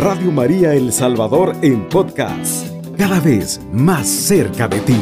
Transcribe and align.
Radio 0.00 0.32
María 0.32 0.72
El 0.72 0.94
Salvador 0.94 1.54
en 1.60 1.86
podcast, 1.90 2.66
cada 2.96 3.20
vez 3.20 3.60
más 3.70 4.08
cerca 4.08 4.66
de 4.66 4.80
ti. 4.80 4.98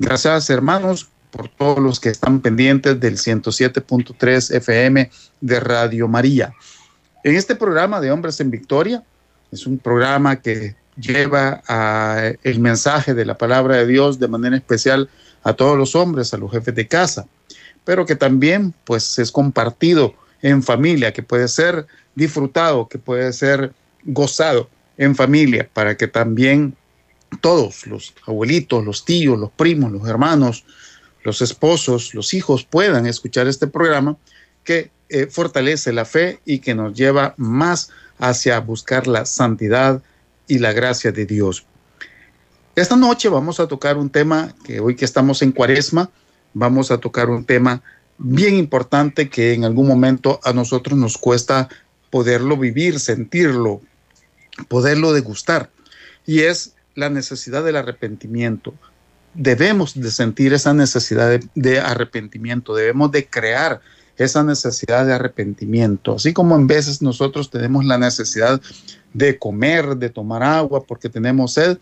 Gracias 0.00 0.50
hermanos 0.50 1.08
por 1.30 1.48
todos 1.48 1.78
los 1.78 2.00
que 2.00 2.08
están 2.08 2.40
pendientes 2.40 2.98
del 2.98 3.18
107.3 3.18 4.52
FM 4.56 5.08
de 5.40 5.60
Radio 5.60 6.08
María. 6.08 6.52
En 7.22 7.36
este 7.36 7.54
programa 7.54 8.00
de 8.00 8.10
Hombres 8.10 8.40
en 8.40 8.50
Victoria, 8.50 9.04
es 9.52 9.64
un 9.64 9.78
programa 9.78 10.40
que 10.40 10.74
lleva 10.96 11.62
el 12.42 12.58
mensaje 12.58 13.14
de 13.14 13.24
la 13.24 13.38
palabra 13.38 13.76
de 13.76 13.86
Dios 13.86 14.18
de 14.18 14.26
manera 14.26 14.56
especial 14.56 15.08
a 15.44 15.52
todos 15.52 15.78
los 15.78 15.94
hombres, 15.94 16.34
a 16.34 16.36
los 16.36 16.50
jefes 16.50 16.74
de 16.74 16.88
casa, 16.88 17.28
pero 17.84 18.06
que 18.06 18.16
también 18.16 18.74
pues 18.84 19.18
es 19.18 19.30
compartido 19.30 20.14
en 20.42 20.62
familia, 20.62 21.12
que 21.12 21.22
puede 21.22 21.48
ser 21.48 21.86
disfrutado, 22.14 22.88
que 22.88 22.98
puede 22.98 23.32
ser 23.32 23.72
gozado 24.04 24.68
en 24.96 25.14
familia, 25.14 25.68
para 25.72 25.96
que 25.96 26.08
también 26.08 26.76
todos, 27.40 27.86
los 27.86 28.14
abuelitos, 28.26 28.84
los 28.84 29.04
tíos, 29.04 29.38
los 29.38 29.50
primos, 29.50 29.92
los 29.92 30.08
hermanos, 30.08 30.64
los 31.22 31.42
esposos, 31.42 32.14
los 32.14 32.34
hijos 32.34 32.64
puedan 32.64 33.06
escuchar 33.06 33.46
este 33.46 33.66
programa 33.66 34.16
que 34.64 34.90
eh, 35.08 35.26
fortalece 35.26 35.92
la 35.92 36.04
fe 36.04 36.40
y 36.44 36.60
que 36.60 36.74
nos 36.74 36.94
lleva 36.94 37.34
más 37.36 37.90
hacia 38.18 38.60
buscar 38.60 39.06
la 39.06 39.24
santidad 39.24 40.02
y 40.46 40.58
la 40.58 40.72
gracia 40.72 41.12
de 41.12 41.26
Dios. 41.26 41.64
Esta 42.76 42.96
noche 42.96 43.28
vamos 43.28 43.60
a 43.60 43.66
tocar 43.66 43.96
un 43.96 44.10
tema 44.10 44.54
que 44.64 44.80
hoy 44.80 44.96
que 44.96 45.04
estamos 45.04 45.42
en 45.42 45.52
cuaresma, 45.52 46.10
vamos 46.54 46.90
a 46.90 46.98
tocar 46.98 47.30
un 47.30 47.44
tema 47.44 47.82
bien 48.18 48.56
importante 48.56 49.28
que 49.28 49.54
en 49.54 49.64
algún 49.64 49.86
momento 49.86 50.40
a 50.44 50.52
nosotros 50.52 50.98
nos 50.98 51.16
cuesta 51.16 51.68
poderlo 52.10 52.56
vivir, 52.56 53.00
sentirlo, 53.00 53.80
poderlo 54.68 55.12
degustar. 55.12 55.70
Y 56.26 56.40
es 56.40 56.74
la 56.94 57.08
necesidad 57.08 57.64
del 57.64 57.76
arrepentimiento. 57.76 58.74
Debemos 59.34 59.98
de 59.98 60.10
sentir 60.10 60.52
esa 60.52 60.74
necesidad 60.74 61.30
de, 61.30 61.48
de 61.54 61.78
arrepentimiento, 61.78 62.74
debemos 62.74 63.10
de 63.12 63.26
crear 63.26 63.80
esa 64.18 64.42
necesidad 64.42 65.06
de 65.06 65.14
arrepentimiento. 65.14 66.16
Así 66.16 66.34
como 66.34 66.56
en 66.56 66.66
veces 66.66 67.00
nosotros 67.00 67.48
tenemos 67.48 67.84
la 67.86 67.96
necesidad 67.96 68.60
de 69.14 69.38
comer, 69.38 69.96
de 69.96 70.10
tomar 70.10 70.42
agua 70.42 70.84
porque 70.84 71.08
tenemos 71.08 71.54
sed, 71.54 71.78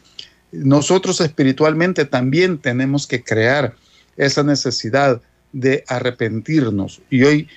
nosotros 0.52 1.20
espiritualmente 1.20 2.04
también 2.04 2.58
tenemos 2.58 3.06
que 3.06 3.22
crear 3.22 3.74
esa 4.18 4.42
necesidad 4.42 5.22
de 5.52 5.84
arrepentirnos. 5.88 7.00
Y 7.08 7.22
hoy 7.22 7.48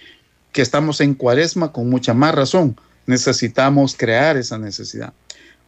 que 0.53 0.61
estamos 0.61 1.01
en 1.01 1.15
cuaresma, 1.15 1.73
con 1.73 1.89
mucha 1.89 2.13
más 2.13 2.33
razón, 2.33 2.77
necesitamos 3.05 3.95
crear 3.97 4.37
esa 4.37 4.57
necesidad. 4.57 5.13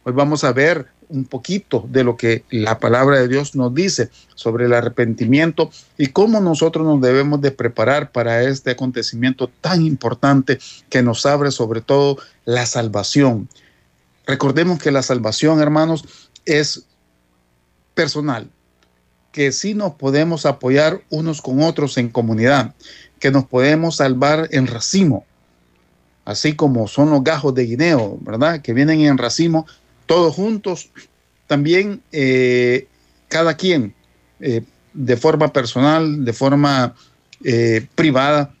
Hoy 0.04 0.12
vamos 0.12 0.44
a 0.44 0.52
ver 0.52 0.86
un 1.08 1.24
poquito 1.24 1.86
de 1.90 2.04
lo 2.04 2.16
que 2.16 2.44
la 2.50 2.78
palabra 2.78 3.18
de 3.18 3.28
Dios 3.28 3.54
nos 3.54 3.74
dice 3.74 4.10
sobre 4.34 4.66
el 4.66 4.72
arrepentimiento 4.72 5.70
y 5.98 6.08
cómo 6.08 6.40
nosotros 6.40 6.86
nos 6.86 7.00
debemos 7.00 7.40
de 7.40 7.50
preparar 7.50 8.10
para 8.10 8.42
este 8.42 8.70
acontecimiento 8.72 9.48
tan 9.60 9.82
importante 9.82 10.58
que 10.88 11.02
nos 11.02 11.26
abre 11.26 11.50
sobre 11.50 11.80
todo 11.80 12.18
la 12.44 12.66
salvación. 12.66 13.48
Recordemos 14.26 14.78
que 14.78 14.90
la 14.90 15.02
salvación, 15.02 15.60
hermanos, 15.60 16.04
es 16.46 16.86
personal, 17.94 18.50
que 19.34 19.50
sí 19.50 19.74
nos 19.74 19.94
podemos 19.94 20.46
apoyar 20.46 21.02
unos 21.10 21.42
con 21.42 21.60
otros 21.60 21.98
en 21.98 22.08
comunidad, 22.08 22.72
que 23.18 23.32
nos 23.32 23.44
podemos 23.44 23.96
salvar 23.96 24.48
en 24.52 24.68
racimo, 24.68 25.26
así 26.24 26.54
como 26.54 26.86
son 26.86 27.10
los 27.10 27.24
gajos 27.24 27.52
de 27.52 27.66
guineo, 27.66 28.16
¿verdad? 28.20 28.62
Que 28.62 28.72
vienen 28.72 29.00
en 29.00 29.18
racimo 29.18 29.66
todos 30.06 30.36
juntos, 30.36 30.90
también 31.48 32.00
eh, 32.12 32.86
cada 33.26 33.56
quien 33.56 33.92
eh, 34.38 34.62
de 34.92 35.16
forma 35.16 35.52
personal, 35.52 36.24
de 36.24 36.32
forma 36.32 36.94
eh, 37.42 37.88
privada, 37.96 38.54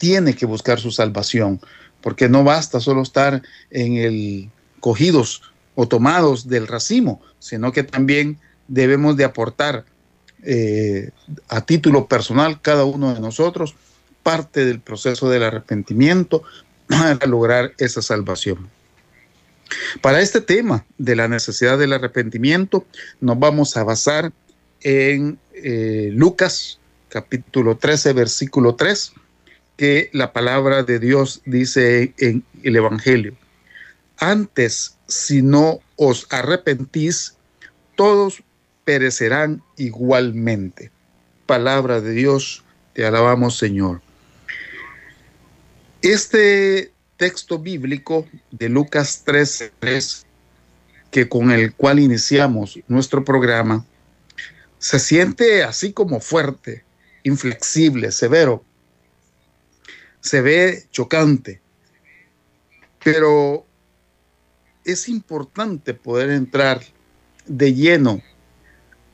tiene 0.00 0.34
que 0.34 0.46
buscar 0.46 0.80
su 0.80 0.90
salvación, 0.90 1.60
porque 2.00 2.28
no 2.28 2.42
basta 2.42 2.80
solo 2.80 3.02
estar 3.02 3.40
en 3.70 3.94
el 3.98 4.50
cogidos 4.80 5.42
o 5.76 5.86
tomados 5.86 6.48
del 6.48 6.66
racimo, 6.66 7.22
sino 7.38 7.70
que 7.70 7.84
también 7.84 8.40
debemos 8.66 9.16
de 9.16 9.22
aportar 9.22 9.84
a 11.48 11.60
título 11.64 12.08
personal 12.08 12.60
cada 12.60 12.84
uno 12.84 13.14
de 13.14 13.20
nosotros 13.20 13.74
parte 14.22 14.64
del 14.64 14.80
proceso 14.80 15.28
del 15.28 15.42
arrepentimiento 15.42 16.42
para 16.88 17.26
lograr 17.26 17.72
esa 17.78 18.02
salvación. 18.02 18.70
Para 20.00 20.20
este 20.20 20.40
tema 20.40 20.84
de 20.98 21.16
la 21.16 21.28
necesidad 21.28 21.78
del 21.78 21.92
arrepentimiento, 21.92 22.86
nos 23.20 23.38
vamos 23.38 23.76
a 23.76 23.84
basar 23.84 24.32
en 24.80 25.38
eh, 25.54 26.10
Lucas 26.12 26.78
capítulo 27.08 27.76
13, 27.76 28.12
versículo 28.12 28.74
3, 28.74 29.12
que 29.76 30.10
la 30.12 30.32
palabra 30.32 30.82
de 30.82 30.98
Dios 30.98 31.42
dice 31.44 32.14
en 32.18 32.44
el 32.62 32.76
Evangelio. 32.76 33.34
Antes, 34.18 34.96
si 35.06 35.42
no 35.42 35.80
os 35.96 36.26
arrepentís, 36.30 37.36
todos 37.96 38.42
perecerán 38.84 39.62
igualmente. 39.76 40.90
Palabra 41.46 42.00
de 42.00 42.12
Dios, 42.12 42.64
te 42.92 43.04
alabamos 43.04 43.56
Señor. 43.58 44.00
Este 46.02 46.92
texto 47.16 47.58
bíblico 47.58 48.26
de 48.50 48.68
Lucas 48.68 49.22
13, 49.24 49.72
que 51.10 51.28
con 51.28 51.52
el 51.52 51.74
cual 51.74 52.00
iniciamos 52.00 52.80
nuestro 52.88 53.24
programa, 53.24 53.86
se 54.78 54.98
siente 54.98 55.62
así 55.62 55.92
como 55.92 56.18
fuerte, 56.20 56.84
inflexible, 57.22 58.10
severo. 58.10 58.64
Se 60.20 60.40
ve 60.40 60.86
chocante. 60.90 61.60
Pero 63.04 63.64
es 64.84 65.08
importante 65.08 65.94
poder 65.94 66.30
entrar 66.30 66.82
de 67.46 67.74
lleno 67.74 68.20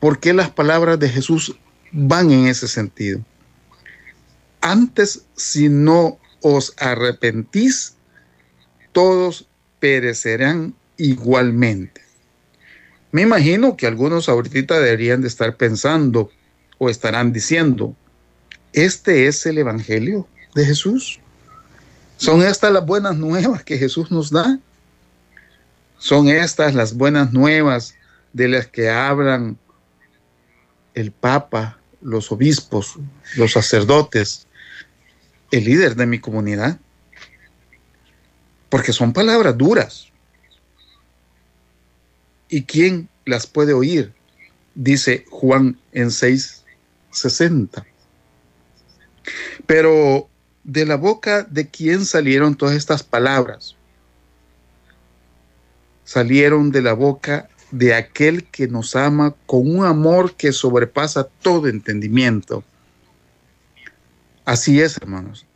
porque 0.00 0.32
las 0.32 0.50
palabras 0.50 0.98
de 0.98 1.08
Jesús 1.08 1.56
van 1.92 2.30
en 2.30 2.46
ese 2.46 2.68
sentido. 2.68 3.20
Antes, 4.60 5.24
si 5.36 5.68
no 5.68 6.18
os 6.42 6.74
arrepentís, 6.78 7.94
todos 8.92 9.48
perecerán 9.80 10.74
igualmente. 10.96 12.02
Me 13.10 13.22
imagino 13.22 13.76
que 13.76 13.86
algunos 13.86 14.28
ahorita 14.28 14.78
deberían 14.78 15.22
de 15.22 15.28
estar 15.28 15.56
pensando 15.56 16.30
o 16.78 16.90
estarán 16.90 17.32
diciendo, 17.32 17.94
¿este 18.72 19.26
es 19.26 19.46
el 19.46 19.58
Evangelio 19.58 20.28
de 20.54 20.64
Jesús? 20.66 21.20
¿Son 22.16 22.42
estas 22.42 22.72
las 22.72 22.84
buenas 22.84 23.16
nuevas 23.16 23.64
que 23.64 23.78
Jesús 23.78 24.10
nos 24.10 24.30
da? 24.30 24.58
¿Son 25.98 26.28
estas 26.28 26.74
las 26.74 26.94
buenas 26.94 27.32
nuevas 27.32 27.94
de 28.32 28.48
las 28.48 28.66
que 28.66 28.90
hablan 28.90 29.56
el 30.94 31.12
Papa, 31.12 31.78
los 32.00 32.30
obispos, 32.32 32.96
los 33.36 33.52
sacerdotes, 33.52 34.46
el 35.50 35.64
líder 35.64 35.96
de 35.96 36.06
mi 36.06 36.18
comunidad? 36.18 36.78
porque 38.68 38.92
son 38.92 39.12
palabras 39.12 39.56
duras. 39.56 40.08
¿Y 42.48 42.62
quién 42.64 43.08
las 43.24 43.46
puede 43.46 43.72
oír? 43.72 44.12
Dice 44.74 45.24
Juan 45.30 45.78
en 45.92 46.08
6:60. 46.08 47.84
Pero 49.66 50.28
de 50.64 50.86
la 50.86 50.96
boca 50.96 51.42
de 51.44 51.68
quién 51.68 52.04
salieron 52.04 52.54
todas 52.54 52.76
estas 52.76 53.02
palabras? 53.02 53.76
Salieron 56.04 56.70
de 56.70 56.82
la 56.82 56.94
boca 56.94 57.48
de 57.70 57.94
aquel 57.94 58.44
que 58.44 58.68
nos 58.68 58.96
ama 58.96 59.34
con 59.46 59.70
un 59.70 59.84
amor 59.84 60.34
que 60.34 60.52
sobrepasa 60.52 61.28
todo 61.42 61.68
entendimiento. 61.68 62.64
Así 64.44 64.80
es, 64.80 64.96
hermanos 64.96 65.48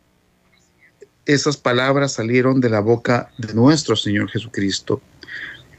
esas 1.25 1.57
palabras 1.57 2.13
salieron 2.13 2.59
de 2.59 2.69
la 2.69 2.79
boca 2.79 3.31
de 3.37 3.53
nuestro 3.53 3.95
Señor 3.95 4.29
Jesucristo, 4.29 5.01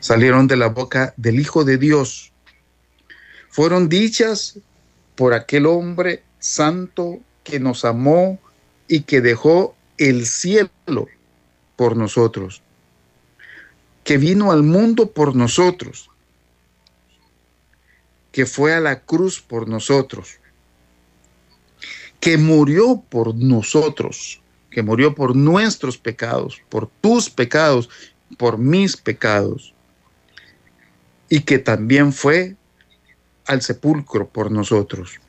salieron 0.01 0.47
de 0.47 0.57
la 0.57 0.69
boca 0.69 1.13
del 1.17 1.39
Hijo 1.39 1.65
de 1.65 1.77
Dios. 1.77 2.33
Fueron 3.51 3.89
dichas 3.89 4.59
por 5.15 5.35
aquel 5.35 5.67
hombre 5.67 6.23
santo 6.39 7.21
que 7.43 7.61
nos 7.61 7.85
amó 7.85 8.39
y 8.89 9.03
que 9.03 9.21
dejó 9.21 9.77
el 9.99 10.27
cielo 10.27 11.09
por 11.77 11.97
nosotros, 11.97 12.63
que 14.03 14.19
vino 14.19 14.51
al 14.51 14.63
mundo 14.63 15.11
por 15.11 15.37
nosotros, 15.37 16.11
que 18.35 18.47
fue 18.47 18.75
a 18.75 18.81
la 18.81 18.99
cruz 18.99 19.41
por 19.41 19.69
nosotros, 19.69 20.41
que 22.19 22.37
murió 22.37 23.01
por 23.09 23.33
nosotros, 23.33 24.43
que 24.73 24.83
murió 24.83 25.15
por 25.15 25.37
nuestros 25.37 25.99
pecados, 25.99 26.61
por 26.69 26.91
tus 27.01 27.31
pecados, 27.31 27.89
por 28.37 28.59
mis 28.59 28.97
pecados, 28.97 29.73
y 31.29 31.43
que 31.43 31.61
también 31.61 32.13
fue 32.13 32.57
al 33.47 33.63
sepulcro 33.63 34.27
por 34.29 34.51
nosotros. 34.51 35.21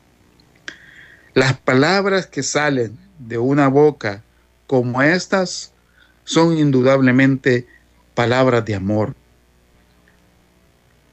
Las 1.32 1.56
palabras 1.60 2.26
que 2.26 2.42
salen 2.42 2.98
de 3.20 3.38
una 3.38 3.68
boca 3.68 4.24
como 4.66 5.00
estas 5.00 5.72
son 6.24 6.58
indudablemente 6.58 7.68
palabras 8.16 8.64
de 8.64 8.74
amor. 8.74 9.14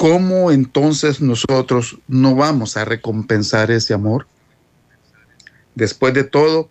¿Cómo 0.04 0.52
entonces 0.52 1.22
nosotros 1.22 1.98
no 2.10 2.36
vamos 2.36 2.76
a 2.76 2.84
recompensar 2.84 3.72
ese 3.72 3.94
amor? 3.94 4.28
Después 5.76 6.14
de 6.14 6.26
todo, 6.26 6.70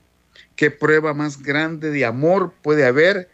¿qué 0.54 0.70
prueba 0.70 1.14
más 1.14 1.42
grande 1.42 1.88
de 1.88 2.04
amor 2.04 2.52
puede 2.60 2.84
haber 2.84 3.30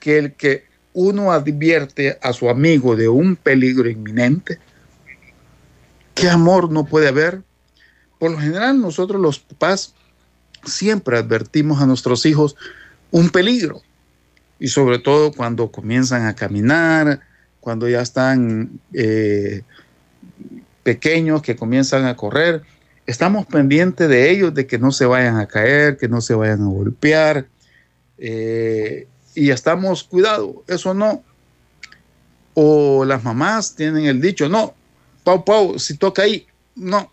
que 0.00 0.16
el 0.16 0.32
que 0.32 0.64
uno 0.94 1.32
advierte 1.32 2.18
a 2.22 2.32
su 2.32 2.48
amigo 2.48 2.96
de 2.96 3.08
un 3.10 3.36
peligro 3.36 3.90
inminente? 3.90 4.58
¿Qué 6.14 6.30
amor 6.30 6.72
no 6.72 6.86
puede 6.86 7.08
haber? 7.08 7.42
Por 8.18 8.30
lo 8.30 8.38
general 8.38 8.80
nosotros 8.80 9.20
los 9.20 9.40
papás 9.40 9.92
siempre 10.64 11.18
advertimos 11.18 11.82
a 11.82 11.86
nuestros 11.86 12.24
hijos 12.24 12.56
un 13.10 13.28
peligro 13.28 13.82
y 14.58 14.68
sobre 14.68 14.98
todo 14.98 15.30
cuando 15.30 15.70
comienzan 15.70 16.24
a 16.24 16.34
caminar, 16.34 17.20
cuando 17.66 17.88
ya 17.88 18.00
están 18.00 18.78
eh, 18.92 19.62
pequeños, 20.84 21.42
que 21.42 21.56
comienzan 21.56 22.04
a 22.04 22.14
correr, 22.14 22.62
estamos 23.06 23.44
pendientes 23.44 24.08
de 24.08 24.30
ellos, 24.30 24.54
de 24.54 24.68
que 24.68 24.78
no 24.78 24.92
se 24.92 25.04
vayan 25.04 25.38
a 25.38 25.48
caer, 25.48 25.96
que 25.96 26.06
no 26.06 26.20
se 26.20 26.36
vayan 26.36 26.62
a 26.62 26.66
golpear, 26.66 27.48
eh, 28.18 29.08
y 29.34 29.50
estamos 29.50 30.04
cuidado, 30.04 30.62
eso 30.68 30.94
no. 30.94 31.24
O 32.54 33.04
las 33.04 33.24
mamás 33.24 33.74
tienen 33.74 34.04
el 34.04 34.20
dicho, 34.20 34.48
no, 34.48 34.72
Pau, 35.24 35.44
Pau, 35.44 35.76
si 35.80 35.96
toca 35.96 36.22
ahí, 36.22 36.46
no, 36.76 37.10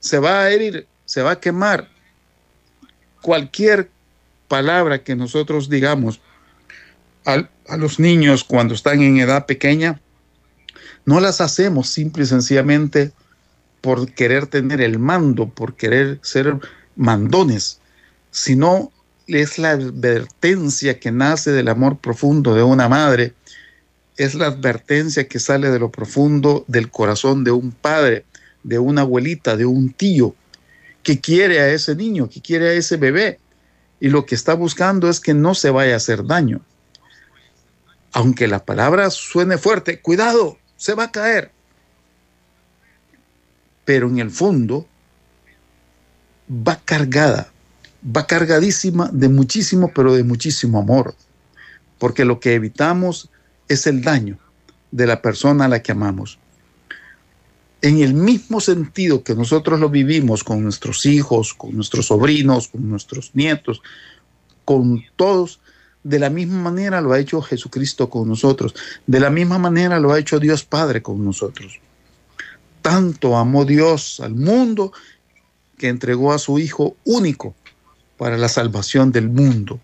se 0.00 0.18
va 0.18 0.42
a 0.42 0.50
herir, 0.50 0.86
se 1.06 1.22
va 1.22 1.30
a 1.30 1.40
quemar. 1.40 1.88
Cualquier 3.22 3.88
palabra 4.48 5.02
que 5.02 5.16
nosotros 5.16 5.70
digamos 5.70 6.20
a, 7.24 7.48
a 7.68 7.76
los 7.76 7.98
niños 7.98 8.44
cuando 8.44 8.74
están 8.74 9.02
en 9.02 9.18
edad 9.18 9.46
pequeña, 9.46 10.00
no 11.04 11.20
las 11.20 11.40
hacemos 11.40 11.88
simple 11.88 12.24
y 12.24 12.26
sencillamente 12.26 13.12
por 13.80 14.12
querer 14.12 14.46
tener 14.46 14.80
el 14.80 14.98
mando, 14.98 15.48
por 15.48 15.76
querer 15.76 16.18
ser 16.22 16.58
mandones, 16.96 17.80
sino 18.30 18.90
es 19.26 19.58
la 19.58 19.70
advertencia 19.70 20.98
que 20.98 21.12
nace 21.12 21.52
del 21.52 21.68
amor 21.68 21.98
profundo 21.98 22.54
de 22.54 22.62
una 22.62 22.88
madre, 22.88 23.34
es 24.16 24.34
la 24.34 24.46
advertencia 24.46 25.28
que 25.28 25.38
sale 25.38 25.70
de 25.70 25.78
lo 25.78 25.90
profundo 25.90 26.64
del 26.68 26.90
corazón 26.90 27.44
de 27.44 27.50
un 27.50 27.70
padre, 27.70 28.24
de 28.62 28.78
una 28.78 29.02
abuelita, 29.02 29.56
de 29.56 29.66
un 29.66 29.92
tío, 29.92 30.34
que 31.02 31.20
quiere 31.20 31.60
a 31.60 31.68
ese 31.68 31.94
niño, 31.94 32.28
que 32.28 32.40
quiere 32.40 32.70
a 32.70 32.72
ese 32.72 32.96
bebé, 32.96 33.38
y 34.00 34.08
lo 34.08 34.26
que 34.26 34.34
está 34.34 34.54
buscando 34.54 35.08
es 35.08 35.20
que 35.20 35.34
no 35.34 35.54
se 35.54 35.70
vaya 35.70 35.94
a 35.94 35.98
hacer 35.98 36.24
daño. 36.24 36.60
Aunque 38.12 38.46
la 38.46 38.64
palabra 38.64 39.10
suene 39.10 39.58
fuerte, 39.58 40.00
cuidado, 40.00 40.58
se 40.76 40.94
va 40.94 41.04
a 41.04 41.12
caer. 41.12 41.50
Pero 43.84 44.08
en 44.08 44.18
el 44.18 44.30
fondo 44.30 44.86
va 46.50 46.80
cargada, 46.84 47.52
va 48.04 48.26
cargadísima 48.26 49.10
de 49.12 49.28
muchísimo, 49.28 49.92
pero 49.94 50.14
de 50.14 50.24
muchísimo 50.24 50.78
amor. 50.78 51.14
Porque 51.98 52.24
lo 52.24 52.40
que 52.40 52.54
evitamos 52.54 53.30
es 53.68 53.86
el 53.86 54.02
daño 54.02 54.38
de 54.90 55.06
la 55.06 55.22
persona 55.22 55.64
a 55.64 55.68
la 55.68 55.82
que 55.82 55.92
amamos. 55.92 56.38
En 57.82 58.00
el 58.00 58.14
mismo 58.14 58.60
sentido 58.60 59.22
que 59.22 59.34
nosotros 59.34 59.78
lo 59.78 59.90
vivimos 59.90 60.42
con 60.42 60.62
nuestros 60.62 61.04
hijos, 61.06 61.54
con 61.54 61.74
nuestros 61.74 62.06
sobrinos, 62.06 62.68
con 62.68 62.88
nuestros 62.88 63.30
nietos, 63.34 63.82
con 64.64 65.04
todos, 65.16 65.60
de 66.06 66.20
la 66.20 66.30
misma 66.30 66.70
manera 66.70 67.00
lo 67.00 67.12
ha 67.12 67.18
hecho 67.18 67.42
Jesucristo 67.42 68.08
con 68.08 68.28
nosotros, 68.28 68.74
de 69.08 69.18
la 69.18 69.28
misma 69.28 69.58
manera 69.58 69.98
lo 69.98 70.12
ha 70.12 70.20
hecho 70.20 70.38
Dios 70.38 70.64
Padre 70.64 71.02
con 71.02 71.24
nosotros. 71.24 71.80
Tanto 72.80 73.36
amó 73.36 73.64
Dios 73.64 74.20
al 74.20 74.36
mundo 74.36 74.92
que 75.76 75.88
entregó 75.88 76.32
a 76.32 76.38
su 76.38 76.60
Hijo 76.60 76.96
único 77.04 77.56
para 78.16 78.38
la 78.38 78.48
salvación 78.48 79.10
del 79.10 79.28
mundo. 79.28 79.80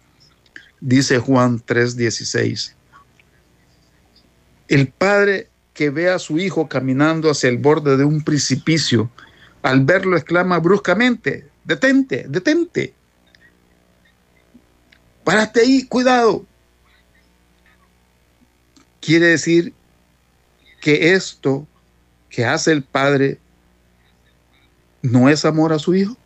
Dice 0.80 1.18
Juan 1.18 1.60
3:16. 1.60 2.76
El 4.68 4.88
Padre 4.88 5.48
que 5.74 5.90
ve 5.90 6.08
a 6.08 6.20
su 6.20 6.38
hijo 6.38 6.68
caminando 6.68 7.30
hacia 7.30 7.48
el 7.48 7.58
borde 7.58 7.96
de 7.96 8.04
un 8.04 8.22
precipicio, 8.22 9.10
al 9.62 9.84
verlo 9.84 10.16
exclama 10.16 10.60
bruscamente, 10.60 11.48
detente, 11.64 12.26
detente. 12.28 12.94
Párate 15.24 15.60
ahí, 15.60 15.84
cuidado. 15.86 16.44
Quiere 19.00 19.26
decir 19.26 19.72
que 20.80 21.12
esto 21.12 21.66
que 22.28 22.44
hace 22.44 22.72
el 22.72 22.82
padre 22.82 23.38
no 25.02 25.28
es 25.28 25.44
amor 25.44 25.72
a 25.72 25.78
su 25.78 25.94
hijo. 25.94 26.16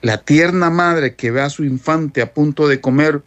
La 0.00 0.18
tierna 0.18 0.68
madre 0.68 1.14
que 1.14 1.30
ve 1.30 1.42
a 1.42 1.50
su 1.50 1.64
infante 1.64 2.22
a 2.22 2.34
punto 2.34 2.66
de 2.66 2.80
comer 2.80 3.22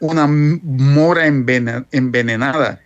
una 0.00 0.26
mora 0.26 1.26
envenenada 1.26 2.80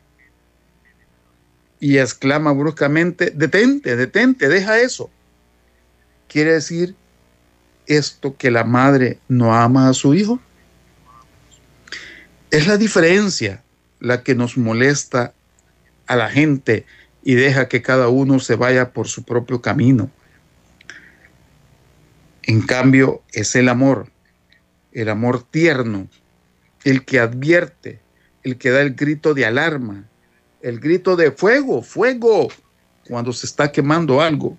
y 1.81 1.99
exclama 1.99 2.53
bruscamente, 2.53 3.33
detente, 3.35 3.97
detente, 3.97 4.49
deja 4.49 4.79
eso. 4.79 5.11
Quiere 6.29 6.53
decir 6.53 6.95
esto 7.87 8.37
que 8.37 8.51
la 8.51 8.65
madre 8.65 9.19
no 9.29 9.55
ama 9.55 9.89
a 9.89 9.95
su 9.95 10.15
hijo. 10.15 10.41
Es 12.51 12.67
la 12.67 12.77
diferencia 12.77 13.63
la 14.01 14.23
que 14.23 14.35
nos 14.35 14.59
molesta 14.59 15.33
a 16.07 16.17
la 16.17 16.29
gente 16.29 16.85
y 17.23 17.35
deja 17.35 17.69
que 17.69 17.83
cada 17.83 18.09
uno 18.09 18.41
se 18.41 18.57
vaya 18.57 18.93
por 18.93 19.09
su 19.09 19.23
propio 19.23 19.63
camino. 19.63 20.11
En 22.43 22.63
cambio, 22.63 23.23
es 23.33 23.55
el 23.55 23.69
amor, 23.69 24.09
el 24.93 25.09
amor 25.09 25.45
tierno, 25.45 26.09
el 26.85 27.05
que 27.05 27.21
advierte, 27.21 28.01
el 28.43 28.59
que 28.59 28.71
da 28.71 28.81
el 28.81 28.95
grito 28.95 29.35
de 29.35 29.47
alarma, 29.47 30.05
el 30.61 30.81
grito 30.81 31.15
de 31.15 31.31
fuego, 31.31 31.83
fuego, 31.83 32.49
cuando 33.07 33.33
se 33.33 33.47
está 33.47 33.71
quemando 33.71 34.21
algo. 34.21 34.57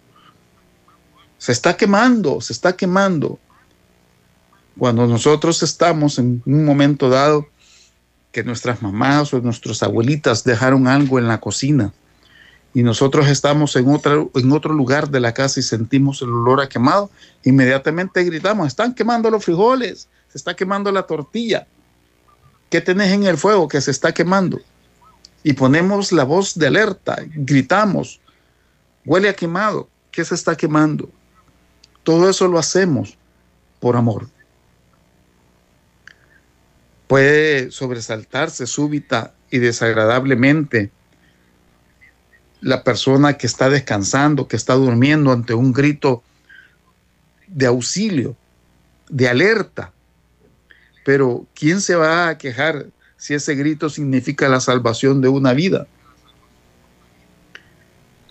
Se 1.43 1.51
está 1.51 1.75
quemando, 1.75 2.39
se 2.39 2.53
está 2.53 2.71
quemando. 2.71 3.37
Cuando 4.77 5.05
nosotros 5.07 5.61
estamos 5.61 6.17
en 6.17 6.41
un 6.45 6.63
momento 6.63 7.09
dado 7.09 7.49
que 8.31 8.45
nuestras 8.45 8.81
mamás 8.81 9.33
o 9.33 9.41
nuestras 9.41 9.83
abuelitas 9.83 10.45
dejaron 10.45 10.87
algo 10.87 11.19
en 11.19 11.27
la 11.27 11.41
cocina 11.41 11.91
y 12.73 12.81
nosotros 12.81 13.27
estamos 13.27 13.75
en, 13.75 13.85
en 13.89 14.51
otro 14.53 14.73
lugar 14.73 15.09
de 15.09 15.19
la 15.19 15.33
casa 15.33 15.59
y 15.59 15.63
sentimos 15.63 16.21
el 16.21 16.29
olor 16.29 16.61
a 16.61 16.69
quemado, 16.69 17.11
inmediatamente 17.43 18.23
gritamos, 18.23 18.67
están 18.67 18.93
quemando 18.93 19.29
los 19.29 19.43
frijoles, 19.43 20.07
se 20.29 20.37
está 20.37 20.55
quemando 20.55 20.93
la 20.93 21.03
tortilla. 21.03 21.67
¿Qué 22.69 22.79
tenés 22.79 23.11
en 23.11 23.25
el 23.25 23.37
fuego 23.37 23.67
que 23.67 23.81
se 23.81 23.91
está 23.91 24.13
quemando? 24.13 24.61
Y 25.43 25.51
ponemos 25.51 26.13
la 26.13 26.23
voz 26.23 26.57
de 26.57 26.67
alerta, 26.67 27.17
gritamos, 27.35 28.21
huele 29.03 29.27
a 29.27 29.33
quemado, 29.33 29.89
¿qué 30.09 30.23
se 30.23 30.35
está 30.35 30.55
quemando? 30.55 31.09
Todo 32.03 32.29
eso 32.29 32.47
lo 32.47 32.59
hacemos 32.59 33.17
por 33.79 33.95
amor. 33.95 34.29
Puede 37.07 37.71
sobresaltarse 37.71 38.67
súbita 38.67 39.33
y 39.49 39.59
desagradablemente 39.59 40.91
la 42.61 42.83
persona 42.83 43.33
que 43.37 43.45
está 43.45 43.69
descansando, 43.69 44.47
que 44.47 44.55
está 44.55 44.73
durmiendo 44.73 45.31
ante 45.31 45.53
un 45.53 45.73
grito 45.73 46.23
de 47.47 47.65
auxilio, 47.65 48.35
de 49.09 49.27
alerta. 49.27 49.91
Pero 51.05 51.45
¿quién 51.53 51.81
se 51.81 51.95
va 51.95 52.29
a 52.29 52.37
quejar 52.37 52.87
si 53.17 53.33
ese 53.33 53.55
grito 53.55 53.89
significa 53.89 54.47
la 54.47 54.61
salvación 54.61 55.21
de 55.21 55.27
una 55.27 55.53
vida? 55.53 55.87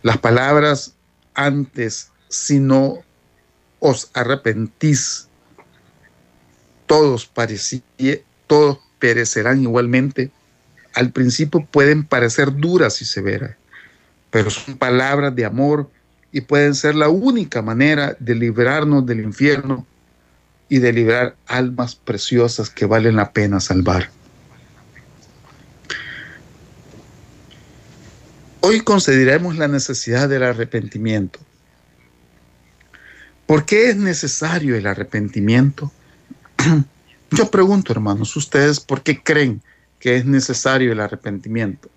Las 0.03 0.19
palabras 0.19 0.95
antes, 1.35 2.11
si 2.29 2.59
no 2.59 3.05
os 3.85 4.11
arrepentís, 4.15 5.27
todos, 6.87 7.29
todos 8.47 8.79
perecerán 9.01 9.61
igualmente. 9.61 10.31
Al 10.95 11.11
principio 11.11 11.67
pueden 11.67 12.05
parecer 12.05 12.55
duras 12.55 13.03
y 13.03 13.05
severas, 13.05 13.57
pero 14.31 14.51
son 14.51 14.79
palabras 14.79 15.35
de 15.35 15.45
amor 15.45 15.91
y 16.31 16.43
pueden 16.43 16.77
ser 16.77 16.95
la 16.95 17.09
única 17.09 17.61
manera 17.61 18.17
de 18.21 18.37
librarnos 18.37 19.05
del 19.05 19.21
infierno 19.21 19.85
y 20.69 20.79
de 20.79 20.93
librar 20.93 21.35
almas 21.49 21.97
preciosas 21.97 22.71
que 22.71 22.87
valen 22.87 23.17
la 23.17 23.33
pena 23.33 23.59
salvar. 23.59 24.11
Hoy 28.61 28.81
consideremos 28.81 29.57
la 29.57 29.67
necesidad 29.67 30.29
del 30.29 30.45
arrepentimiento. 30.45 31.41
¿Por 33.47 33.65
qué 33.65 33.91
es 33.91 33.97
necesario 33.97 34.77
el 34.77 34.87
arrepentimiento? 34.87 35.93
Yo 37.31 37.51
pregunto, 37.51 37.93
hermanos, 37.93 38.37
ustedes, 38.37 38.81
¿por 38.81 39.03
qué 39.03 39.23
creen 39.23 39.63
que 39.99 40.17
es 40.17 40.25
necesario 40.25 40.93
el 40.93 41.01
arrepentimiento? 41.01 41.89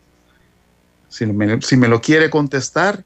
Si 1.10 1.25
me, 1.25 1.88
lo 1.88 2.02
quiere 2.02 2.30
contestar, 2.30 3.04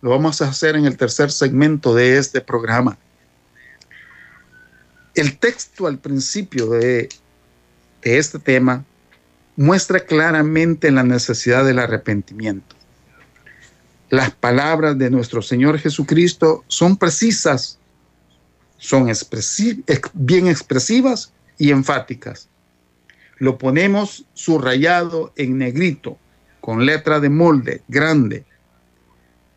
lo 0.00 0.10
vamos 0.10 0.42
a 0.42 0.48
hacer 0.48 0.76
en 0.76 0.86
el 0.86 0.96
tercer 0.96 1.30
segmento 1.30 1.94
de 1.94 2.18
este 2.18 2.40
programa. 2.40 2.98
El 5.14 5.38
texto 5.38 5.86
al 5.86 5.98
principio 5.98 6.70
de 6.70 7.08
este 8.02 8.38
tema 8.38 8.84
muestra 9.56 10.00
claramente 10.00 10.90
la 10.90 11.02
necesidad 11.02 11.64
del 11.64 11.78
arrepentimiento. 11.78 12.74
Las 14.12 14.30
palabras 14.30 14.98
de 14.98 15.08
nuestro 15.08 15.40
Señor 15.40 15.78
Jesucristo 15.78 16.64
son 16.68 16.98
precisas, 16.98 17.78
son 18.76 19.10
bien 20.12 20.48
expresivas 20.48 21.32
y 21.56 21.70
enfáticas. 21.70 22.46
Lo 23.38 23.56
ponemos 23.56 24.26
subrayado 24.34 25.32
en 25.36 25.56
negrito, 25.56 26.18
con 26.60 26.84
letra 26.84 27.20
de 27.20 27.30
molde 27.30 27.82
grande. 27.88 28.44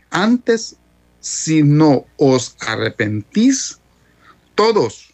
Antes, 0.10 0.78
si 1.20 1.62
no 1.62 2.06
os 2.16 2.56
arrepentís, 2.62 3.82
todos, 4.56 5.14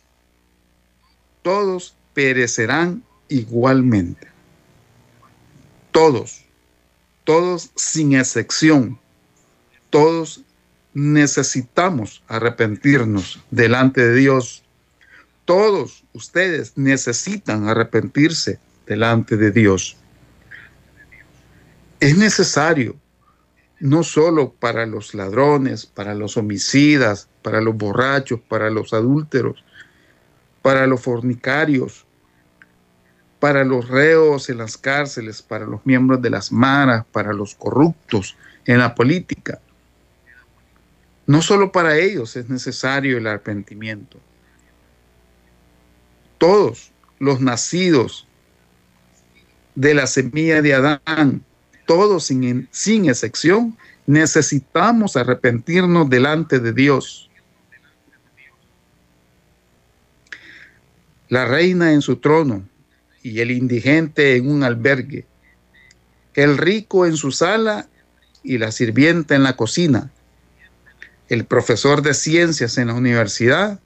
todos 1.41 1.95
perecerán 2.13 3.03
igualmente. 3.27 4.27
Todos, 5.91 6.45
todos 7.23 7.71
sin 7.75 8.13
excepción, 8.13 8.99
todos 9.91 10.43
necesitamos 10.93 12.23
arrepentirnos 12.27 13.39
delante 13.51 14.01
de 14.03 14.15
Dios. 14.15 14.63
Todos 15.45 16.03
ustedes 16.13 16.73
necesitan 16.77 17.67
arrepentirse 17.67 18.59
delante 18.87 19.37
de 19.37 19.51
Dios. 19.51 19.97
Es 21.99 22.17
necesario 22.17 22.95
no 23.79 24.03
solo 24.03 24.53
para 24.53 24.85
los 24.85 25.13
ladrones, 25.13 25.85
para 25.85 26.15
los 26.15 26.37
homicidas, 26.37 27.27
para 27.41 27.61
los 27.61 27.75
borrachos, 27.75 28.39
para 28.47 28.69
los 28.69 28.93
adúlteros, 28.93 29.63
para 30.61 30.87
los 30.87 31.01
fornicarios, 31.01 32.05
para 33.39 33.63
los 33.63 33.87
reos 33.87 34.49
en 34.49 34.59
las 34.59 34.77
cárceles, 34.77 35.41
para 35.41 35.65
los 35.65 35.83
miembros 35.85 36.21
de 36.21 36.29
las 36.29 36.51
maras, 36.51 37.05
para 37.11 37.33
los 37.33 37.55
corruptos 37.55 38.37
en 38.65 38.77
la 38.77 38.93
política. 38.93 39.59
No 41.27 41.41
solo 41.41 41.71
para 41.71 41.97
ellos 41.97 42.35
es 42.35 42.49
necesario 42.49 43.17
el 43.17 43.27
arrepentimiento. 43.27 44.19
Todos 46.37 46.91
los 47.19 47.39
nacidos 47.39 48.27
de 49.75 49.93
la 49.93 50.07
semilla 50.07 50.61
de 50.61 50.73
Adán, 50.73 51.43
todos 51.85 52.25
sin, 52.25 52.67
sin 52.71 53.09
excepción, 53.09 53.77
necesitamos 54.07 55.15
arrepentirnos 55.15 56.09
delante 56.09 56.59
de 56.59 56.73
Dios. 56.73 57.29
La 61.29 61.45
reina 61.45 61.93
en 61.93 62.01
su 62.01 62.17
trono 62.17 62.67
y 63.23 63.39
el 63.39 63.51
indigente 63.51 64.35
en 64.35 64.49
un 64.49 64.63
albergue, 64.63 65.25
el 66.33 66.57
rico 66.57 67.05
en 67.05 67.15
su 67.15 67.31
sala 67.31 67.87
y 68.43 68.57
la 68.57 68.71
sirvienta 68.71 69.35
en 69.35 69.43
la 69.43 69.55
cocina, 69.55 70.11
el 71.31 71.45
profesor 71.45 72.01
de 72.01 72.13
ciencias 72.13 72.77
en 72.77 72.89
la 72.89 72.93
universidad 72.93 73.79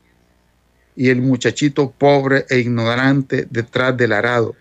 y 0.95 1.09
el 1.09 1.21
muchachito 1.21 1.91
pobre 1.91 2.47
e 2.49 2.57
ignorante 2.57 3.45
detrás 3.51 3.95
del 3.95 4.13
arado. 4.13 4.55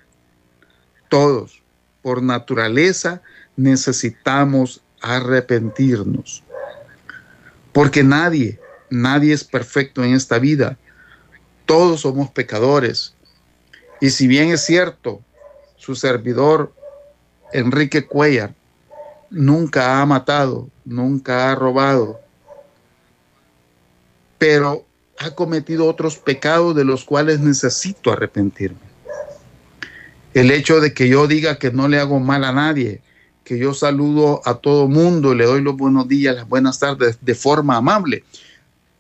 Todos, 1.09 1.63
por 2.03 2.23
naturaleza, 2.23 3.23
necesitamos 3.57 4.83
arrepentirnos. 5.01 6.45
Porque 7.73 8.05
nadie, 8.05 8.61
nadie 8.91 9.33
es 9.33 9.45
perfecto 9.45 10.05
en 10.05 10.13
esta 10.13 10.39
vida. 10.39 10.77
Todos 11.65 12.03
somos 12.03 12.31
pecadores. 12.33 13.15
Y 14.03 14.11
si 14.11 14.27
bien 14.27 14.51
es 14.51 14.61
cierto, 14.61 15.23
su 15.79 15.95
servidor, 15.95 16.75
Enrique 17.51 18.05
Cuellar, 18.05 18.55
nunca 19.31 20.03
ha 20.03 20.05
matado, 20.05 20.69
nunca 20.85 21.51
ha 21.51 21.55
robado, 21.55 22.21
pero 24.39 24.85
ha 25.19 25.31
cometido 25.35 25.87
otros 25.87 26.17
pecados 26.17 26.75
de 26.75 26.85
los 26.85 27.05
cuales 27.05 27.41
necesito 27.41 28.13
arrepentirme. 28.13 28.95
El 30.33 30.51
hecho 30.51 30.81
de 30.81 30.93
que 30.93 31.09
yo 31.09 31.27
diga 31.27 31.59
que 31.59 31.71
no 31.71 31.87
le 31.87 31.99
hago 31.99 32.19
mal 32.19 32.45
a 32.45 32.53
nadie, 32.53 33.01
que 33.45 33.59
yo 33.59 33.75
saludo 33.75 34.41
a 34.45 34.55
todo 34.55 34.89
mundo, 34.89 35.35
le 35.35 35.45
doy 35.45 35.63
los 35.63 35.77
buenos 35.77 36.09
días, 36.09 36.35
las 36.35 36.49
buenas 36.49 36.79
tardes 36.79 37.19
de 37.21 37.35
forma 37.35 37.77
amable, 37.77 38.25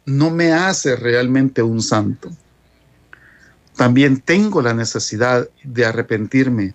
no 0.07 0.31
me 0.31 0.53
hace 0.53 0.97
realmente 0.97 1.63
un 1.63 1.83
santo. 1.83 2.31
También 3.75 4.21
tengo 4.21 4.63
la 4.63 4.75
necesidad 4.75 5.49
de 5.65 5.85
arrepentirme 5.85 6.75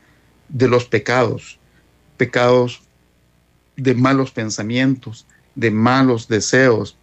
de 0.50 0.68
los 0.68 0.86
pecados, 0.86 1.60
pecados 2.18 2.82
de 3.78 3.94
malos 3.94 4.32
pensamientos, 4.32 5.26
de 5.56 5.72
malos 5.72 6.28
deseos, 6.28 6.98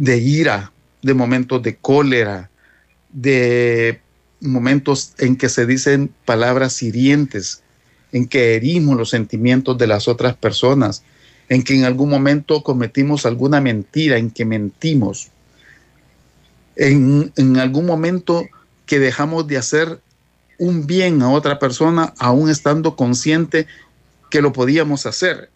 de 0.00 0.16
ira, 0.16 0.72
de 1.02 1.12
momentos 1.12 1.62
de 1.62 1.76
cólera, 1.76 2.50
de 3.12 4.00
momentos 4.40 5.12
en 5.18 5.36
que 5.36 5.50
se 5.50 5.66
dicen 5.66 6.10
palabras 6.24 6.82
hirientes, 6.82 7.62
en 8.10 8.26
que 8.26 8.56
herimos 8.56 8.96
los 8.96 9.10
sentimientos 9.10 9.76
de 9.76 9.86
las 9.86 10.08
otras 10.08 10.34
personas, 10.34 11.02
en 11.50 11.62
que 11.62 11.74
en 11.74 11.84
algún 11.84 12.08
momento 12.08 12.62
cometimos 12.62 13.26
alguna 13.26 13.60
mentira, 13.60 14.16
en 14.16 14.30
que 14.30 14.46
mentimos, 14.46 15.28
en, 16.76 17.30
en 17.36 17.58
algún 17.58 17.84
momento 17.84 18.46
que 18.86 19.00
dejamos 19.00 19.46
de 19.48 19.58
hacer 19.58 20.00
un 20.56 20.86
bien 20.86 21.20
a 21.20 21.30
otra 21.30 21.58
persona 21.58 22.14
aún 22.18 22.48
estando 22.48 22.96
consciente 22.96 23.66
que 24.30 24.40
lo 24.40 24.54
podíamos 24.54 25.04
hacer. 25.04 25.50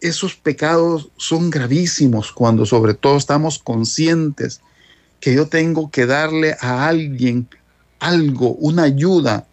Esos 0.00 0.36
pecados 0.36 1.08
son 1.16 1.50
gravísimos 1.50 2.32
cuando 2.32 2.66
sobre 2.66 2.94
todo 2.94 3.16
estamos 3.16 3.58
conscientes 3.58 4.60
que 5.20 5.34
yo 5.34 5.48
tengo 5.48 5.90
que 5.90 6.06
darle 6.06 6.56
a 6.60 6.86
alguien 6.86 7.48
algo, 7.98 8.52
una 8.54 8.84
ayuda, 8.84 9.46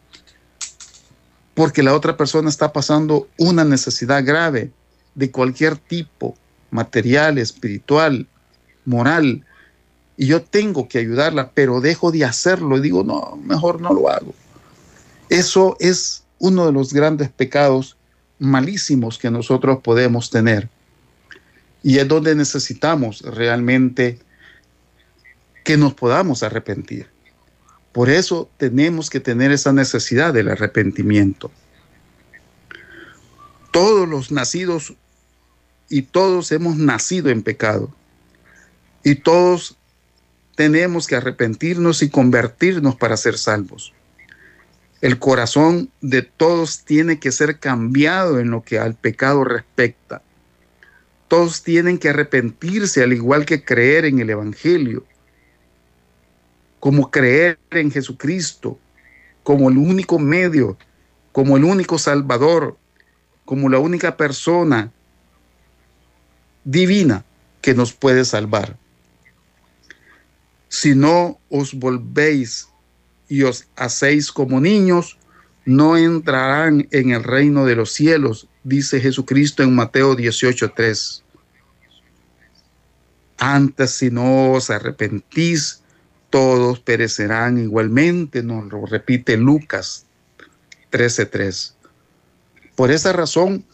porque 1.56 1.82
la 1.82 1.96
otra 1.96 2.16
persona 2.18 2.50
está 2.50 2.74
pasando 2.74 3.28
una 3.38 3.64
necesidad 3.64 4.24
grave 4.24 4.72
de 5.16 5.32
cualquier 5.32 5.78
tipo, 5.78 6.36
material, 6.70 7.38
espiritual, 7.38 8.28
moral, 8.86 9.44
y 10.18 10.28
yo 10.28 10.44
tengo 10.44 10.88
que 10.88 11.00
ayudarla, 11.00 11.52
pero 11.54 11.82
dejo 11.82 12.12
de 12.12 12.24
hacerlo 12.24 12.78
y 12.78 12.82
digo, 12.82 13.04
no, 13.04 13.38
mejor 13.44 13.82
no 13.82 13.94
lo 13.94 14.10
hago. 14.10 14.34
Eso 15.30 15.76
es 15.80 16.24
uno 16.40 16.66
de 16.66 16.72
los 16.72 16.94
grandes 16.94 17.30
pecados 17.30 17.98
malísimos 18.40 19.18
que 19.18 19.32
nosotros 19.32 19.80
podemos 19.84 20.30
tener. 20.30 20.70
Y 21.84 22.00
es 22.00 22.08
donde 22.08 22.36
necesitamos 22.36 23.22
realmente 23.22 24.20
que 25.64 25.78
nos 25.78 25.94
podamos 25.94 26.44
arrepentir. 26.44 27.08
Por 27.92 28.10
eso 28.10 28.50
tenemos 28.58 29.10
que 29.10 29.20
tener 29.20 29.52
esa 29.52 29.72
necesidad 29.72 30.34
del 30.34 30.50
arrepentimiento. 30.50 31.52
Todos 33.72 34.08
los 34.08 34.32
nacidos 34.32 34.96
y 35.90 36.02
todos 36.04 36.52
hemos 36.52 36.78
nacido 36.78 37.30
en 37.30 37.44
pecado. 37.44 37.94
Y 39.04 39.16
todos 39.16 39.78
tenemos 40.56 41.08
que 41.08 41.16
arrepentirnos 41.16 42.02
y 42.02 42.10
convertirnos 42.10 42.96
para 42.96 43.18
ser 43.18 43.38
salvos. 43.38 43.94
El 45.02 45.20
corazón 45.20 45.90
de 46.02 46.22
todos 46.22 46.84
tiene 46.84 47.20
que 47.20 47.32
ser 47.32 47.60
cambiado 47.60 48.40
en 48.40 48.50
lo 48.50 48.64
que 48.64 48.80
al 48.80 48.96
pecado 48.96 49.44
respecta. 49.44 50.22
Todos 51.28 51.64
tienen 51.64 51.98
que 51.98 52.10
arrepentirse 52.10 53.04
al 53.04 53.14
igual 53.14 53.46
que 53.46 53.64
creer 53.64 54.06
en 54.06 54.20
el 54.20 54.30
Evangelio 54.30 55.06
como 56.86 57.10
creer 57.10 57.58
en 57.72 57.90
Jesucristo, 57.90 58.78
como 59.42 59.72
el 59.72 59.78
único 59.80 60.20
medio, 60.20 60.78
como 61.32 61.58
el 61.58 61.64
único 61.64 61.98
Salvador, 61.98 62.78
como 63.44 63.70
la 63.70 63.80
única 63.80 64.16
persona 64.18 64.92
divina 66.64 67.26
que 67.64 67.74
nos 67.74 67.92
puede 67.92 68.24
salvar. 68.24 68.78
Si 70.70 70.94
no 70.94 71.40
os 71.50 71.74
volvéis 71.74 72.68
y 73.28 73.44
os 73.44 73.68
hacéis 73.76 74.32
como 74.32 74.62
niños, 74.62 75.18
no 75.66 75.98
entrarán 75.98 76.88
en 76.92 77.12
el 77.12 77.24
reino 77.24 77.66
de 77.66 77.76
los 77.76 77.92
cielos, 77.92 78.48
dice 78.64 79.00
Jesucristo 79.00 79.64
en 79.64 79.74
Mateo 79.76 80.16
18:3. 80.16 81.24
Antes, 83.38 83.92
si 83.92 84.12
no 84.12 84.54
os 84.54 84.70
arrepentís, 84.70 85.82
todos 86.30 86.80
perecerán 86.80 87.58
igualmente, 87.58 88.44
nos 88.44 88.72
lo 88.72 88.86
repite 88.86 89.38
Lucas 89.38 90.06
13:3. 90.92 91.76
Por 92.76 92.92
esa 92.92 93.14
razón, 93.14 93.66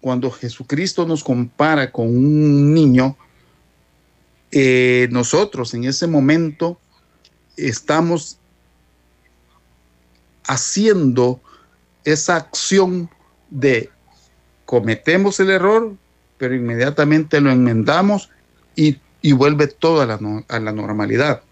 cuando 0.00 0.30
Jesucristo 0.30 1.06
nos 1.06 1.24
compara 1.24 1.90
con 1.90 2.06
un 2.08 2.74
niño, 2.74 3.16
eh, 4.50 5.08
nosotros 5.10 5.72
en 5.74 5.84
ese 5.84 6.06
momento 6.06 6.78
estamos 7.56 8.38
haciendo 10.46 11.40
esa 12.04 12.36
acción 12.36 13.10
de 13.50 13.90
cometemos 14.64 15.38
el 15.40 15.50
error, 15.50 15.94
pero 16.38 16.54
inmediatamente 16.54 17.40
lo 17.40 17.50
enmendamos 17.50 18.30
y, 18.74 18.98
vuelve 19.34 19.68
todo 19.68 20.00
a 20.00 20.06
la, 20.06 20.18
a 20.48 20.58
la 20.58 20.72
normalidad. 20.72 21.42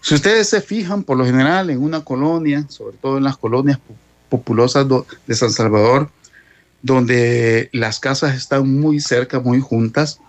Si 0.00 0.14
ustedes 0.14 0.48
se 0.48 0.60
fijan, 0.60 1.04
por 1.04 1.16
lo 1.16 1.24
general, 1.24 1.70
en 1.70 1.82
una 1.82 2.02
colonia, 2.02 2.66
sobre 2.68 2.96
todo 2.96 3.18
en 3.18 3.24
las 3.24 3.36
colonias 3.36 3.78
populosas 4.28 4.86
de 5.26 5.34
San 5.34 5.50
Salvador, 5.50 6.10
donde 6.82 7.68
las 7.72 8.00
casas 8.00 8.36
están 8.36 8.68
muy 8.80 9.00
cerca, 9.00 9.40
muy 9.40 9.60
juntas, 9.60 10.20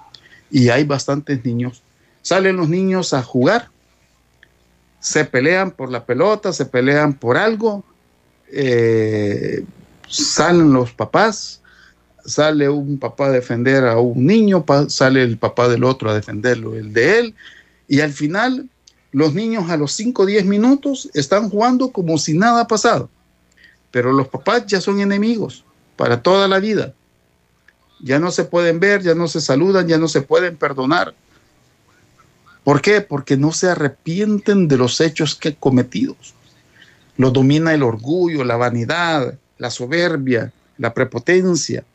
y 0.49 0.69
hay 0.69 0.83
bastantes 0.83 1.43
niños, 1.45 1.83
salen 2.21 2.57
los 2.57 2.69
niños 2.69 3.13
a 3.13 3.21
jugar 3.23 3.69
se 4.99 5.25
pelean 5.25 5.71
por 5.71 5.91
la 5.91 6.05
pelota, 6.05 6.51
se 6.53 6.65
pelean 6.65 7.13
por 7.13 7.37
algo, 7.37 7.83
eh, 8.51 9.63
salen 10.07 10.73
los 10.73 10.91
papás, 10.91 11.61
sale 12.25 12.67
un 12.69 12.97
papá 12.99 13.27
a 13.27 13.31
defender 13.31 13.85
a 13.85 13.97
un 13.97 14.25
niño, 14.25 14.65
sale 14.89 15.23
el 15.23 15.37
papá 15.37 15.69
del 15.69 15.83
otro 15.83 16.09
a 16.09 16.15
defenderlo, 16.15 16.75
el 16.75 16.93
de 16.93 17.19
él, 17.19 17.35
y 17.87 18.01
al 18.01 18.11
final 18.11 18.69
los 19.11 19.33
niños 19.33 19.69
a 19.69 19.77
los 19.77 19.93
5 19.93 20.23
o 20.23 20.25
10 20.25 20.45
minutos 20.45 21.09
están 21.13 21.49
jugando 21.49 21.91
como 21.91 22.17
si 22.17 22.37
nada 22.37 22.61
ha 22.61 22.67
pasado, 22.67 23.09
pero 23.91 24.11
los 24.11 24.27
papás 24.27 24.65
ya 24.67 24.81
son 24.81 24.99
enemigos 24.99 25.63
para 25.95 26.21
toda 26.21 26.47
la 26.47 26.59
vida. 26.59 26.93
Ya 27.99 28.19
no 28.19 28.29
se 28.29 28.43
pueden 28.43 28.79
ver, 28.79 29.01
ya 29.01 29.15
no 29.15 29.27
se 29.27 29.41
saludan, 29.41 29.87
ya 29.87 29.97
no 29.97 30.07
se 30.07 30.21
pueden 30.21 30.55
perdonar. 30.55 31.15
¿Por 32.67 32.81
qué? 32.81 32.99
Porque 32.99 33.37
no 33.37 33.53
se 33.53 33.69
arrepienten 33.69 34.67
de 34.67 34.75
los 34.75 34.99
hechos 34.99 35.35
que 35.35 35.55
cometidos. 35.55 36.33
Los 37.15 37.31
domina 37.31 37.73
el 37.73 37.81
orgullo, 37.81 38.43
la 38.43 38.57
vanidad, 38.57 39.39
la 39.57 39.69
soberbia, 39.69 40.51
la 40.77 40.93
prepotencia. 40.93 41.85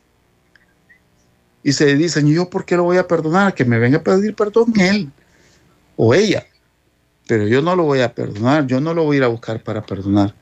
Y 1.61 1.73
se 1.73 1.95
dicen, 1.95 2.27
¿yo 2.27 2.49
por 2.49 2.65
qué 2.65 2.75
lo 2.75 2.85
voy 2.85 2.97
a 2.97 3.07
perdonar? 3.07 3.53
Que 3.53 3.65
me 3.65 3.77
venga 3.77 3.99
a 3.99 4.03
pedir 4.03 4.33
perdón 4.33 4.73
él 4.79 5.11
o 5.95 6.15
ella. 6.15 6.43
Pero 7.27 7.47
yo 7.47 7.61
no 7.61 7.75
lo 7.75 7.83
voy 7.83 8.01
a 8.01 8.11
perdonar, 8.11 8.65
yo 8.65 8.81
no 8.81 8.95
lo 8.95 9.03
voy 9.03 9.17
a 9.17 9.19
ir 9.19 9.23
a 9.25 9.27
buscar 9.27 9.61
para 9.61 9.85
perdonar. 9.85 10.33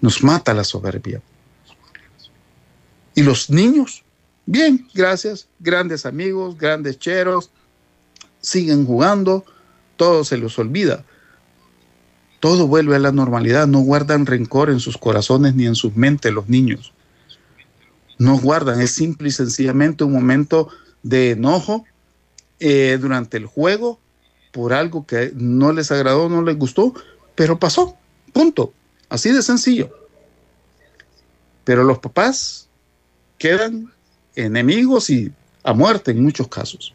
Nos 0.00 0.24
mata 0.24 0.54
la 0.54 0.64
soberbia. 0.64 1.20
Y 3.14 3.22
los 3.22 3.50
niños, 3.50 4.04
bien, 4.46 4.88
gracias, 4.94 5.48
grandes 5.58 6.06
amigos, 6.06 6.56
grandes 6.56 6.98
cheros, 6.98 7.50
siguen 8.40 8.86
jugando, 8.86 9.44
todo 10.00 10.24
se 10.24 10.38
los 10.38 10.58
olvida. 10.58 11.04
Todo 12.40 12.66
vuelve 12.66 12.96
a 12.96 12.98
la 12.98 13.12
normalidad, 13.12 13.66
no 13.66 13.80
guardan 13.80 14.24
rencor 14.24 14.70
en 14.70 14.80
sus 14.80 14.96
corazones 14.96 15.54
ni 15.54 15.66
en 15.66 15.74
sus 15.74 15.94
mentes 15.94 16.32
los 16.32 16.48
niños. 16.48 16.94
No 18.18 18.38
guardan, 18.38 18.80
es 18.80 18.92
simple 18.92 19.28
y 19.28 19.30
sencillamente 19.30 20.02
un 20.04 20.14
momento 20.14 20.70
de 21.02 21.32
enojo 21.32 21.84
eh, 22.60 22.96
durante 22.98 23.36
el 23.36 23.44
juego 23.44 24.00
por 24.52 24.72
algo 24.72 25.04
que 25.04 25.32
no 25.34 25.70
les 25.70 25.92
agradó, 25.92 26.30
no 26.30 26.40
les 26.40 26.56
gustó, 26.56 26.94
pero 27.34 27.58
pasó, 27.58 27.94
punto. 28.32 28.72
Así 29.10 29.30
de 29.32 29.42
sencillo. 29.42 29.94
Pero 31.64 31.84
los 31.84 31.98
papás 31.98 32.70
quedan 33.36 33.92
enemigos 34.34 35.10
y 35.10 35.30
a 35.62 35.74
muerte 35.74 36.12
en 36.12 36.22
muchos 36.22 36.48
casos. 36.48 36.90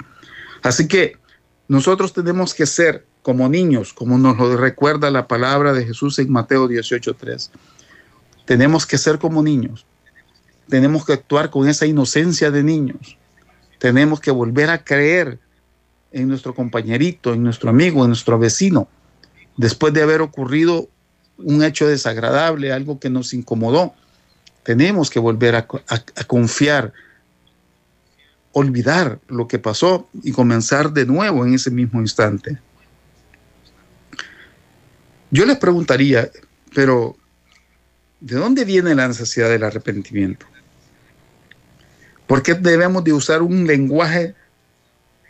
Así 0.63 0.87
que 0.87 1.23
nosotros 1.67 2.13
tenemos 2.13 2.53
que 2.53 2.65
ser 2.65 3.05
como 3.21 3.49
niños, 3.49 3.93
como 3.93 4.17
nos 4.17 4.37
lo 4.37 4.55
recuerda 4.55 5.09
la 5.09 5.27
palabra 5.27 5.73
de 5.73 5.85
Jesús 5.85 6.19
en 6.19 6.31
Mateo 6.31 6.67
18:3. 6.67 7.49
Tenemos 8.45 8.85
que 8.85 8.99
ser 8.99 9.17
como 9.17 9.41
niños. 9.41 9.85
Tenemos 10.69 11.05
que 11.05 11.13
actuar 11.13 11.49
con 11.49 11.67
esa 11.67 11.87
inocencia 11.87 12.51
de 12.51 12.63
niños. 12.63 13.17
Tenemos 13.79 14.19
que 14.19 14.31
volver 14.31 14.69
a 14.69 14.83
creer 14.83 15.39
en 16.11 16.27
nuestro 16.27 16.53
compañerito, 16.53 17.33
en 17.33 17.43
nuestro 17.43 17.69
amigo, 17.69 18.03
en 18.03 18.09
nuestro 18.09 18.37
vecino, 18.39 18.87
después 19.57 19.93
de 19.93 20.01
haber 20.01 20.21
ocurrido 20.21 20.87
un 21.37 21.63
hecho 21.63 21.87
desagradable, 21.87 22.71
algo 22.71 22.99
que 22.99 23.09
nos 23.09 23.33
incomodó. 23.33 23.93
Tenemos 24.63 25.09
que 25.09 25.19
volver 25.19 25.55
a, 25.55 25.67
a 25.87 26.23
confiar 26.25 26.93
olvidar 28.57 29.19
lo 29.27 29.49
que 29.49 29.59
pasó 29.59 30.07
y 30.23 30.31
comenzar 30.31 30.93
de 30.93 31.05
nuevo 31.05 31.45
en 31.45 31.55
ese 31.55 31.69
mismo 31.69 31.99
instante. 31.99 32.57
Yo 35.29 35.45
les 35.45 35.57
preguntaría, 35.57 36.31
pero 36.73 37.17
¿de 38.21 38.37
dónde 38.37 38.63
viene 38.63 38.95
la 38.95 39.09
necesidad 39.09 39.49
del 39.49 39.65
arrepentimiento? 39.65 40.45
¿Por 42.27 42.43
qué 42.43 42.53
debemos 42.53 43.03
de 43.03 43.11
usar 43.11 43.41
un 43.41 43.67
lenguaje 43.67 44.35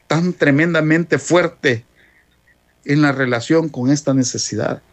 tan 0.06 0.32
tremendamente 0.32 1.18
fuerte 1.18 1.84
en 2.86 3.02
la 3.02 3.12
relación 3.12 3.70
con 3.70 3.90
esta 3.90 4.14
necesidad? 4.14 4.84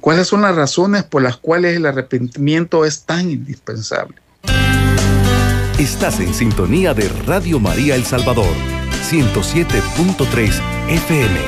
¿Cuáles 0.00 0.26
son 0.26 0.42
las 0.42 0.56
razones 0.56 1.04
por 1.04 1.22
las 1.22 1.36
cuales 1.36 1.76
el 1.76 1.86
arrepentimiento 1.86 2.84
es 2.84 3.04
tan 3.04 3.30
indispensable? 3.30 4.16
Estás 5.78 6.18
en 6.18 6.34
sintonía 6.34 6.92
de 6.92 7.08
Radio 7.24 7.60
María 7.60 7.94
El 7.94 8.04
Salvador, 8.04 8.52
107.3 9.08 10.60
FM. 10.88 11.38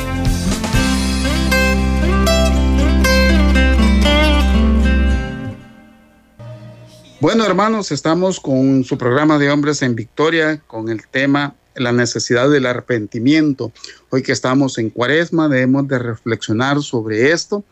Bueno, 7.20 7.44
hermanos, 7.44 7.90
estamos 7.90 8.38
con 8.38 8.84
su 8.84 8.96
programa 8.96 9.36
de 9.36 9.50
Hombres 9.50 9.82
en 9.82 9.96
Victoria 9.96 10.62
con 10.64 10.90
el 10.90 11.08
tema 11.08 11.56
la 11.74 11.90
necesidad 11.90 12.48
del 12.48 12.66
arrepentimiento. 12.66 13.72
Hoy 14.10 14.22
que 14.22 14.30
estamos 14.30 14.78
en 14.78 14.90
cuaresma 14.90 15.48
debemos 15.48 15.88
de 15.88 15.98
reflexionar 15.98 16.80
sobre 16.82 17.32
esto 17.32 17.64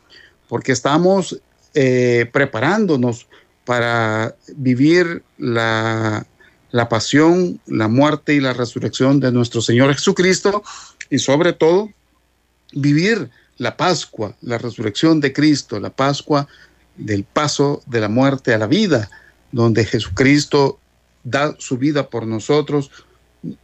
porque 0.48 0.72
estamos 0.72 1.40
eh, 1.74 2.28
preparándonos 2.32 3.28
para 3.64 4.34
vivir 4.56 5.22
la 5.36 6.26
la 6.70 6.88
pasión, 6.88 7.60
la 7.66 7.88
muerte 7.88 8.34
y 8.34 8.40
la 8.40 8.52
resurrección 8.52 9.20
de 9.20 9.32
nuestro 9.32 9.60
Señor 9.60 9.94
Jesucristo 9.94 10.62
y 11.10 11.18
sobre 11.18 11.52
todo 11.52 11.90
vivir 12.72 13.30
la 13.56 13.76
Pascua, 13.76 14.36
la 14.42 14.58
resurrección 14.58 15.20
de 15.20 15.32
Cristo, 15.32 15.80
la 15.80 15.90
Pascua 15.90 16.46
del 16.96 17.24
paso 17.24 17.82
de 17.86 18.00
la 18.00 18.08
muerte 18.08 18.52
a 18.52 18.58
la 18.58 18.66
vida, 18.66 19.10
donde 19.52 19.84
Jesucristo 19.84 20.78
da 21.24 21.54
su 21.58 21.78
vida 21.78 22.08
por 22.10 22.26
nosotros 22.26 22.90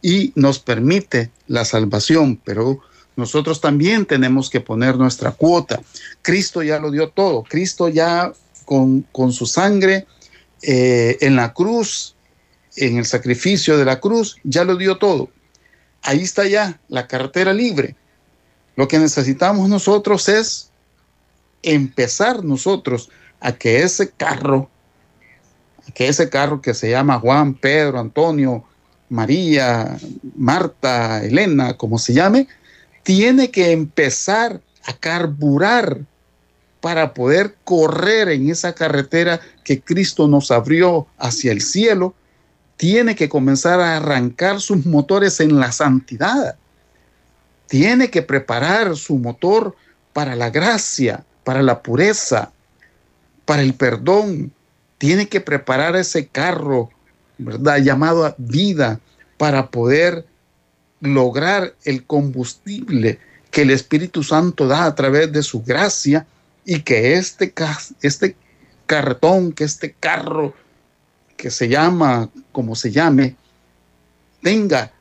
y 0.01 0.31
nos 0.35 0.59
permite 0.59 1.31
la 1.47 1.65
salvación, 1.65 2.39
pero 2.43 2.79
nosotros 3.15 3.61
también 3.61 4.05
tenemos 4.05 4.49
que 4.49 4.61
poner 4.61 4.97
nuestra 4.97 5.31
cuota. 5.31 5.81
Cristo 6.21 6.63
ya 6.63 6.79
lo 6.79 6.91
dio 6.91 7.09
todo, 7.09 7.43
Cristo 7.43 7.87
ya 7.87 8.33
con, 8.65 9.01
con 9.11 9.31
su 9.31 9.45
sangre 9.45 10.07
eh, 10.61 11.17
en 11.21 11.35
la 11.35 11.53
cruz 11.53 12.14
en 12.77 12.97
el 12.97 13.05
sacrificio 13.05 13.77
de 13.77 13.85
la 13.85 13.99
cruz, 13.99 14.37
ya 14.43 14.63
lo 14.63 14.75
dio 14.75 14.97
todo. 14.97 15.29
Ahí 16.01 16.21
está 16.21 16.47
ya 16.47 16.79
la 16.87 17.07
carretera 17.07 17.53
libre. 17.53 17.95
Lo 18.75 18.87
que 18.87 18.99
necesitamos 18.99 19.69
nosotros 19.69 20.27
es 20.29 20.69
empezar 21.63 22.43
nosotros 22.43 23.09
a 23.39 23.53
que 23.53 23.81
ese 23.81 24.11
carro, 24.11 24.69
a 25.87 25.91
que 25.91 26.07
ese 26.07 26.29
carro 26.29 26.61
que 26.61 26.73
se 26.73 26.89
llama 26.89 27.19
Juan, 27.19 27.53
Pedro, 27.53 27.99
Antonio, 27.99 28.63
María, 29.09 29.97
Marta, 30.35 31.23
Elena, 31.23 31.75
como 31.77 31.97
se 31.97 32.13
llame, 32.13 32.47
tiene 33.03 33.51
que 33.51 33.71
empezar 33.71 34.61
a 34.85 34.93
carburar 34.93 36.01
para 36.81 37.13
poder 37.13 37.55
correr 37.63 38.29
en 38.29 38.49
esa 38.49 38.73
carretera 38.73 39.39
que 39.63 39.81
Cristo 39.81 40.27
nos 40.27 40.51
abrió 40.51 41.07
hacia 41.17 41.51
el 41.51 41.61
cielo 41.61 42.13
tiene 42.77 43.15
que 43.15 43.29
comenzar 43.29 43.79
a 43.79 43.97
arrancar 43.97 44.59
sus 44.59 44.85
motores 44.85 45.39
en 45.39 45.59
la 45.59 45.71
santidad. 45.71 46.55
Tiene 47.67 48.09
que 48.09 48.21
preparar 48.21 48.95
su 48.95 49.17
motor 49.17 49.75
para 50.13 50.35
la 50.35 50.49
gracia, 50.49 51.23
para 51.43 51.63
la 51.63 51.81
pureza, 51.81 52.51
para 53.45 53.61
el 53.61 53.73
perdón. 53.73 54.51
Tiene 54.97 55.27
que 55.27 55.41
preparar 55.41 55.95
ese 55.95 56.27
carro, 56.27 56.89
¿verdad? 57.37 57.77
Llamado 57.77 58.33
vida 58.37 58.99
para 59.37 59.67
poder 59.67 60.25
lograr 61.01 61.75
el 61.83 62.05
combustible 62.05 63.19
que 63.51 63.61
el 63.61 63.71
Espíritu 63.71 64.23
Santo 64.23 64.67
da 64.67 64.85
a 64.85 64.95
través 64.95 65.31
de 65.31 65.43
su 65.43 65.63
gracia 65.63 66.25
y 66.65 66.81
que 66.81 67.13
este, 67.13 67.53
este 68.01 68.35
cartón, 68.85 69.53
que 69.53 69.63
este 69.63 69.93
carro 69.93 70.53
que 71.37 71.51
se 71.51 71.67
llama 71.67 72.29
como 72.51 72.75
se 72.75 72.91
llame, 72.91 73.35
tenga 74.41 74.91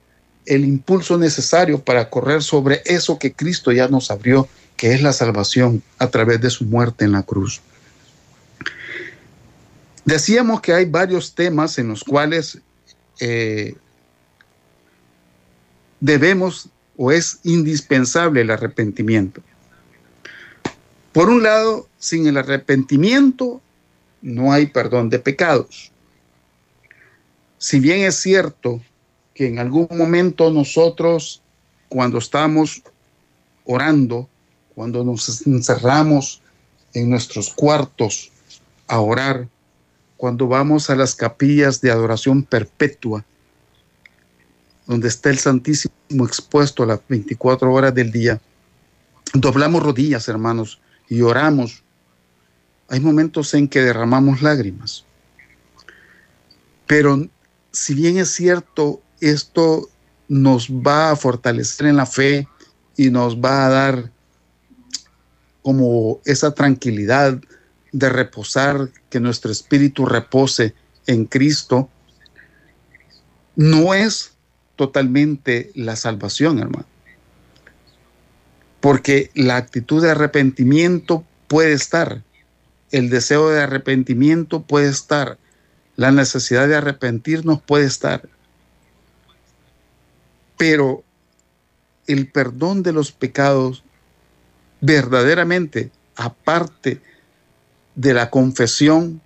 el 0.47 0.64
impulso 0.64 1.16
necesario 1.16 1.83
para 1.83 2.11
correr 2.11 2.42
sobre 2.42 2.83
eso 2.85 3.18
que 3.18 3.33
Cristo 3.33 3.73
ya 3.73 3.88
nos 3.88 4.11
abrió, 4.11 4.49
que 4.77 4.92
es 4.92 5.03
la 5.03 5.12
salvación 5.12 5.83
a 5.99 6.09
través 6.09 6.40
de 6.40 6.51
su 6.51 6.64
muerte 6.64 7.05
en 7.05 7.12
la 7.12 7.23
cruz. 7.23 7.61
Decíamos 10.05 10.61
que 10.61 10.75
hay 10.75 10.85
varios 10.85 11.35
temas 11.35 11.79
en 11.79 11.88
los 11.88 12.05
cuales 12.05 12.59
eh, 13.20 13.75
debemos 16.01 16.68
o 16.97 17.11
es 17.11 17.38
indispensable 17.42 18.42
el 18.42 18.51
arrepentimiento. 18.51 19.42
Por 21.12 21.31
un 21.31 21.42
lado, 21.42 21.88
sin 21.99 22.27
el 22.27 22.37
arrepentimiento 22.37 23.62
no 24.20 24.53
hay 24.53 24.66
perdón 24.66 25.11
de 25.11 25.18
pecados. 25.18 25.90
Si 27.64 27.81
bien 27.81 28.03
es 28.03 28.16
cierto 28.16 28.83
que 29.33 29.46
en 29.46 29.59
algún 29.59 29.88
momento 29.90 30.50
nosotros, 30.50 31.40
cuando 31.88 32.18
estamos 32.18 32.83
orando, 33.64 34.29
cuando 34.74 35.03
nos 35.03 35.46
encerramos 35.46 36.42
en 36.92 37.09
nuestros 37.09 37.55
cuartos 37.55 38.31
a 38.87 39.00
orar, 39.00 39.48
cuando 40.18 40.46
vamos 40.46 40.90
a 40.90 40.94
las 40.94 41.14
capillas 41.14 41.81
de 41.81 41.90
adoración 41.90 42.42
perpetua, 42.42 43.24
donde 44.87 45.09
está 45.09 45.31
el 45.31 45.38
Santísimo 45.38 45.94
expuesto 46.27 46.83
a 46.83 46.87
las 46.87 47.00
24 47.09 47.72
horas 47.72 47.94
del 47.94 48.12
día, 48.12 48.38
doblamos 49.33 49.83
rodillas, 49.83 50.29
hermanos, 50.29 50.83
y 51.09 51.22
oramos. 51.22 51.83
Hay 52.90 53.00
momentos 53.00 53.55
en 53.55 53.68
que 53.68 53.81
derramamos 53.81 54.42
lágrimas. 54.42 55.07
Pero 56.87 57.27
si 57.74 57.92
bien 57.92 58.18
es 58.18 58.30
cierto, 58.30 59.02
esto 59.20 59.88
nos 60.28 60.70
va 60.70 61.10
a 61.10 61.16
fortalecer 61.16 61.88
en 61.88 61.96
la 61.96 62.06
fe 62.06 62.48
y 62.96 63.10
nos 63.10 63.37
va 63.37 63.66
a 63.66 63.68
dar 63.68 64.12
como 65.62 66.20
esa 66.24 66.54
tranquilidad 66.54 67.40
de 67.90 68.08
reposar, 68.08 68.90
que 69.10 69.18
nuestro 69.18 69.50
espíritu 69.50 70.06
repose 70.06 70.74
en 71.06 71.24
Cristo, 71.24 71.88
no 73.56 73.92
es 73.92 74.32
totalmente 74.76 75.70
la 75.74 75.96
salvación, 75.96 76.58
hermano. 76.60 76.87
Porque 78.80 79.30
la 79.34 79.56
actitud 79.56 80.02
de 80.02 80.10
arrepentimiento 80.12 81.24
puede 81.48 81.72
estar, 81.72 82.22
el 82.92 83.10
deseo 83.10 83.48
de 83.50 83.62
arrepentimiento 83.62 84.62
puede 84.62 84.90
estar, 84.90 85.38
la 85.96 86.11
necesidad 86.11 86.68
de 86.68 86.76
arrepentirnos 86.76 87.62
puede 87.62 87.87
estar. 87.87 88.28
Pero 90.57 91.02
el 92.07 92.30
perdón 92.30 92.83
de 92.83 92.92
los 92.92 93.12
pecados 93.12 93.85
verdaderamente, 94.80 95.90
aparte 96.16 97.00
de 97.94 98.14
la 98.14 98.30
confesión, 98.30 99.20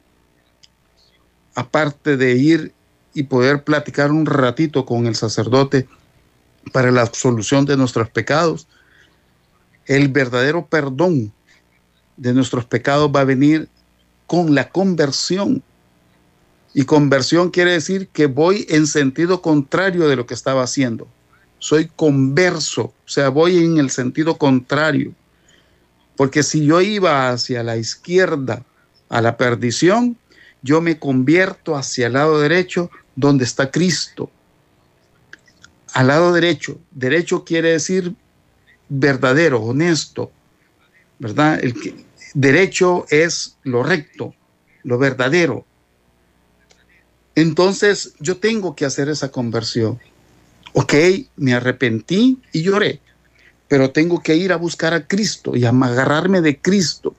aparte 1.55 2.17
de 2.17 2.37
ir 2.37 2.73
y 3.15 3.25
poder 3.25 3.65
platicar 3.65 4.13
un 4.13 4.27
ratito 4.27 4.87
con 4.87 5.07
el 5.07 5.17
sacerdote 5.17 5.89
para 6.73 6.91
la 6.91 7.03
absolución 7.03 7.65
de 7.65 7.77
nuestros 7.77 8.11
pecados, 8.11 8.69
el 9.87 10.09
verdadero 10.09 10.67
perdón 10.67 11.33
de 12.17 12.35
nuestros 12.35 12.65
pecados 12.67 13.11
va 13.15 13.21
a 13.21 13.25
venir 13.25 13.69
con 14.27 14.55
la 14.55 14.69
conversión. 14.69 15.63
Y 16.75 16.85
conversión 16.85 17.51
quiere 17.51 17.73
decir 17.73 18.09
que 18.09 18.27
voy 18.27 18.67
en 18.69 18.87
sentido 18.87 19.43
contrario 19.43 20.09
de 20.09 20.17
lo 20.17 20.27
que 20.27 20.35
estaba 20.35 20.63
haciendo. 20.63 21.09
Soy 21.59 21.91
converso, 21.95 22.83
o 22.83 22.95
sea, 23.09 23.31
voy 23.31 23.59
en 23.65 23.79
el 23.79 23.91
sentido 23.91 24.39
contrario. 24.39 25.13
Porque 26.17 26.43
si 26.43 26.65
yo 26.67 26.81
iba 26.81 27.31
hacia 27.31 27.63
la 27.63 27.77
izquierda, 27.77 28.65
a 29.09 29.21
la 29.23 29.37
perdición, 29.37 30.17
yo 30.63 30.81
me 30.81 30.99
convierto 30.99 31.77
hacia 31.77 32.09
el 32.09 32.15
lado 32.15 32.41
derecho 32.41 32.91
donde 33.17 33.45
está 33.45 33.71
Cristo. 33.71 34.31
Al 35.93 36.09
lado 36.09 36.33
derecho. 36.33 36.79
Derecho 36.91 37.45
quiere 37.45 37.73
decir 37.73 38.15
verdadero, 38.89 39.63
honesto, 39.63 40.31
¿verdad? 41.19 41.63
El 41.63 41.75
derecho 42.35 43.07
es 43.11 43.57
lo 43.63 43.83
recto, 43.83 44.35
lo 44.83 44.99
verdadero. 44.99 45.65
Entonces 47.39 48.15
yo 48.19 48.39
tengo 48.39 48.75
que 48.75 48.85
hacer 48.85 49.09
esa 49.09 49.31
conversión. 49.31 50.01
Ok, 50.73 50.93
me 51.37 51.55
arrepentí 51.55 52.43
y 52.53 52.63
lloré, 52.63 53.01
pero 53.69 53.93
tengo 53.93 54.21
que 54.21 54.35
ir 54.35 54.53
a 54.53 54.57
buscar 54.57 54.93
a 54.93 55.07
Cristo 55.07 55.55
y 55.55 55.65
a 55.65 55.69
agarrarme 55.69 56.41
de 56.41 56.61
Cristo. 56.61 57.15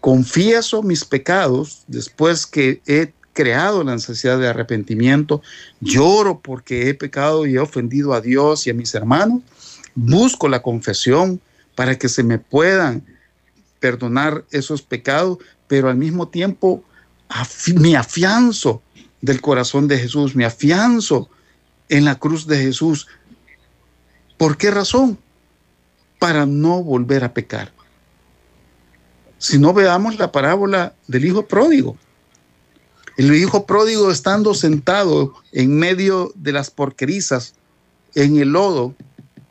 Confieso 0.00 0.82
mis 0.82 1.04
pecados 1.04 1.84
después 1.86 2.46
que 2.46 2.82
he 2.84 3.12
creado 3.32 3.84
la 3.84 3.94
necesidad 3.94 4.40
de 4.40 4.48
arrepentimiento. 4.48 5.40
Lloro 5.80 6.40
porque 6.40 6.88
he 6.88 6.94
pecado 6.94 7.46
y 7.46 7.54
he 7.54 7.60
ofendido 7.60 8.12
a 8.12 8.20
Dios 8.20 8.66
y 8.66 8.70
a 8.70 8.74
mis 8.74 8.92
hermanos. 8.96 9.42
Busco 9.94 10.48
la 10.48 10.62
confesión 10.62 11.40
para 11.76 11.96
que 11.96 12.08
se 12.08 12.24
me 12.24 12.40
puedan 12.40 13.06
perdonar 13.78 14.44
esos 14.50 14.82
pecados, 14.82 15.38
pero 15.68 15.90
al 15.90 15.96
mismo 15.96 16.26
tiempo 16.26 16.82
me 17.76 17.96
afianzo 17.96 18.82
del 19.26 19.42
corazón 19.42 19.88
de 19.88 19.98
Jesús, 19.98 20.34
me 20.34 20.46
afianzo 20.46 21.28
en 21.90 22.04
la 22.04 22.14
cruz 22.14 22.46
de 22.46 22.56
Jesús. 22.58 23.06
¿Por 24.38 24.56
qué 24.56 24.70
razón? 24.70 25.18
Para 26.18 26.46
no 26.46 26.82
volver 26.82 27.24
a 27.24 27.34
pecar. 27.34 27.72
Si 29.38 29.58
no 29.58 29.74
veamos 29.74 30.18
la 30.18 30.32
parábola 30.32 30.94
del 31.08 31.26
hijo 31.26 31.46
pródigo. 31.46 31.98
El 33.18 33.34
hijo 33.34 33.66
pródigo 33.66 34.10
estando 34.10 34.54
sentado 34.54 35.34
en 35.52 35.78
medio 35.78 36.32
de 36.34 36.52
las 36.52 36.70
porquerizas, 36.70 37.54
en 38.14 38.36
el 38.38 38.50
lodo, 38.50 38.94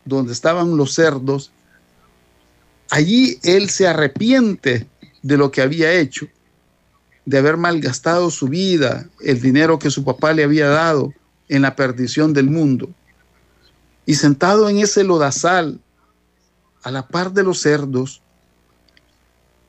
donde 0.05 0.33
estaban 0.33 0.77
los 0.77 0.93
cerdos, 0.93 1.51
allí 2.89 3.39
él 3.43 3.69
se 3.69 3.87
arrepiente 3.87 4.87
de 5.21 5.37
lo 5.37 5.51
que 5.51 5.61
había 5.61 5.93
hecho, 5.93 6.27
de 7.25 7.37
haber 7.37 7.57
malgastado 7.57 8.29
su 8.29 8.47
vida, 8.47 9.07
el 9.21 9.41
dinero 9.41 9.79
que 9.79 9.89
su 9.89 10.03
papá 10.03 10.33
le 10.33 10.43
había 10.43 10.67
dado 10.67 11.13
en 11.49 11.63
la 11.63 11.75
perdición 11.75 12.33
del 12.33 12.49
mundo. 12.49 12.89
Y 14.05 14.15
sentado 14.15 14.69
en 14.69 14.77
ese 14.77 15.03
lodazal, 15.03 15.79
a 16.83 16.91
la 16.91 17.07
par 17.07 17.33
de 17.33 17.43
los 17.43 17.61
cerdos, 17.61 18.21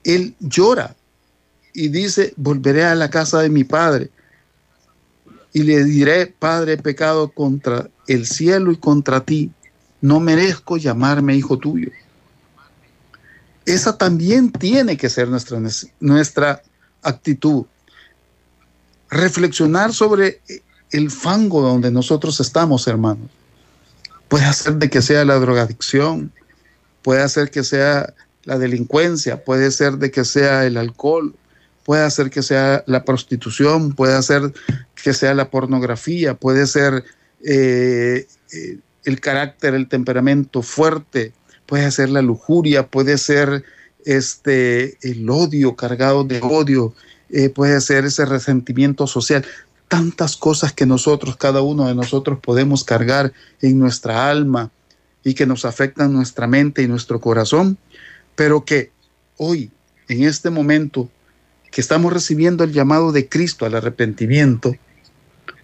él 0.04 0.34
llora 0.38 0.94
y 1.72 1.88
dice, 1.88 2.34
volveré 2.36 2.84
a 2.84 2.94
la 2.94 3.08
casa 3.08 3.40
de 3.40 3.48
mi 3.48 3.64
padre 3.64 4.10
y 5.56 5.62
le 5.62 5.84
diré, 5.84 6.26
Padre, 6.26 6.74
he 6.74 6.76
pecado 6.76 7.30
contra 7.30 7.88
el 8.06 8.26
cielo 8.26 8.72
y 8.72 8.76
contra 8.76 9.24
ti, 9.24 9.50
no 10.02 10.20
merezco 10.20 10.76
llamarme 10.76 11.34
hijo 11.34 11.56
tuyo. 11.56 11.90
Esa 13.64 13.96
también 13.96 14.52
tiene 14.52 14.98
que 14.98 15.08
ser 15.08 15.28
nuestra, 15.28 15.58
nuestra 15.98 16.62
actitud. 17.08 17.64
Reflexionar 19.10 19.92
sobre 19.92 20.40
el 20.90 21.10
fango 21.10 21.62
donde 21.62 21.90
nosotros 21.90 22.40
estamos, 22.40 22.86
hermanos. 22.86 23.28
Puede 24.28 24.44
hacer 24.44 24.74
de 24.74 24.90
que 24.90 25.02
sea 25.02 25.24
la 25.24 25.36
drogadicción, 25.36 26.32
puede 27.02 27.22
hacer 27.22 27.50
que 27.50 27.62
sea 27.62 28.12
la 28.44 28.58
delincuencia, 28.58 29.44
puede 29.44 29.70
ser 29.70 29.98
de 29.98 30.10
que 30.10 30.24
sea 30.24 30.66
el 30.66 30.76
alcohol, 30.76 31.34
puede 31.84 32.02
hacer 32.02 32.30
que 32.30 32.42
sea 32.42 32.82
la 32.86 33.04
prostitución, 33.04 33.92
puede 33.92 34.14
hacer 34.14 34.52
que 35.00 35.14
sea 35.14 35.34
la 35.34 35.50
pornografía, 35.50 36.34
puede 36.34 36.66
ser 36.66 37.04
eh, 37.44 38.26
eh, 38.52 38.78
el 39.04 39.20
carácter, 39.20 39.74
el 39.74 39.88
temperamento 39.88 40.62
fuerte, 40.62 41.32
puede 41.66 41.90
ser 41.92 42.08
la 42.10 42.22
lujuria, 42.22 42.88
puede 42.88 43.18
ser 43.18 43.64
este, 44.06 44.96
el 45.02 45.28
odio 45.28 45.74
cargado 45.76 46.24
de 46.24 46.40
odio, 46.40 46.94
eh, 47.28 47.50
puede 47.50 47.80
ser 47.82 48.06
ese 48.06 48.24
resentimiento 48.24 49.06
social. 49.06 49.44
tantas 49.88 50.36
cosas 50.36 50.72
que 50.72 50.84
nosotros, 50.84 51.36
cada 51.36 51.62
uno 51.62 51.86
de 51.86 51.94
nosotros 51.94 52.40
podemos 52.40 52.82
cargar 52.82 53.32
en 53.62 53.78
nuestra 53.78 54.28
alma 54.28 54.72
y 55.22 55.34
que 55.34 55.46
nos 55.46 55.64
afectan 55.64 56.12
nuestra 56.12 56.48
mente 56.48 56.82
y 56.82 56.88
nuestro 56.88 57.20
corazón, 57.20 57.78
pero 58.34 58.64
que 58.64 58.90
hoy, 59.36 59.70
en 60.08 60.24
este 60.24 60.50
momento 60.50 61.08
que 61.70 61.80
estamos 61.80 62.12
recibiendo 62.12 62.64
el 62.64 62.72
llamado 62.72 63.12
de 63.12 63.28
Cristo 63.28 63.64
al 63.64 63.76
arrepentimiento, 63.76 64.74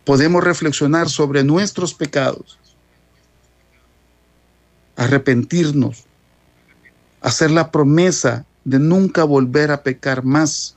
podemos 0.05 0.45
reflexionar 0.45 1.09
sobre 1.09 1.43
nuestros 1.43 1.93
pecados, 1.93 2.61
arrepentirnos, 4.95 6.05
hacer 7.23 7.51
la 7.51 7.71
promesa 7.71 8.45
de 8.65 8.79
nunca 8.79 9.25
volver 9.25 9.71
a 9.71 9.83
pecar 9.83 10.25
más, 10.25 10.77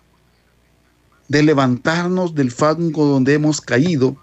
de 1.28 1.44
levantarnos 1.44 2.36
del 2.36 2.52
fango 2.52 3.06
donde 3.06 3.34
hemos 3.34 3.60
caído, 3.60 4.16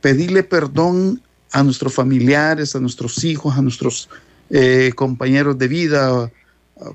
pedirle 0.00 0.42
perdón 0.42 1.22
a 1.52 1.62
nuestros 1.62 1.94
familiares, 1.94 2.74
a 2.74 2.80
nuestros 2.80 3.24
hijos, 3.24 3.56
a 3.56 3.62
nuestros 3.62 4.08
eh, 4.50 4.92
compañeros 4.94 5.56
de 5.56 5.68
vida, 5.68 6.30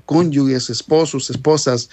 cónyuges, 0.04 0.70
esposos, 0.70 1.30
esposas, 1.30 1.88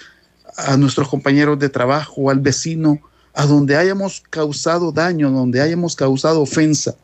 a 0.56 0.76
nuestros 0.76 1.08
compañeros 1.08 1.58
de 1.58 1.68
trabajo, 1.68 2.30
al 2.30 2.40
vecino, 2.40 3.00
a 3.32 3.46
donde 3.46 3.76
hayamos 3.76 4.22
causado 4.28 4.92
daño, 4.92 5.30
donde 5.30 5.60
hayamos 5.60 5.96
causado 5.96 6.42
ofensa, 6.42 6.94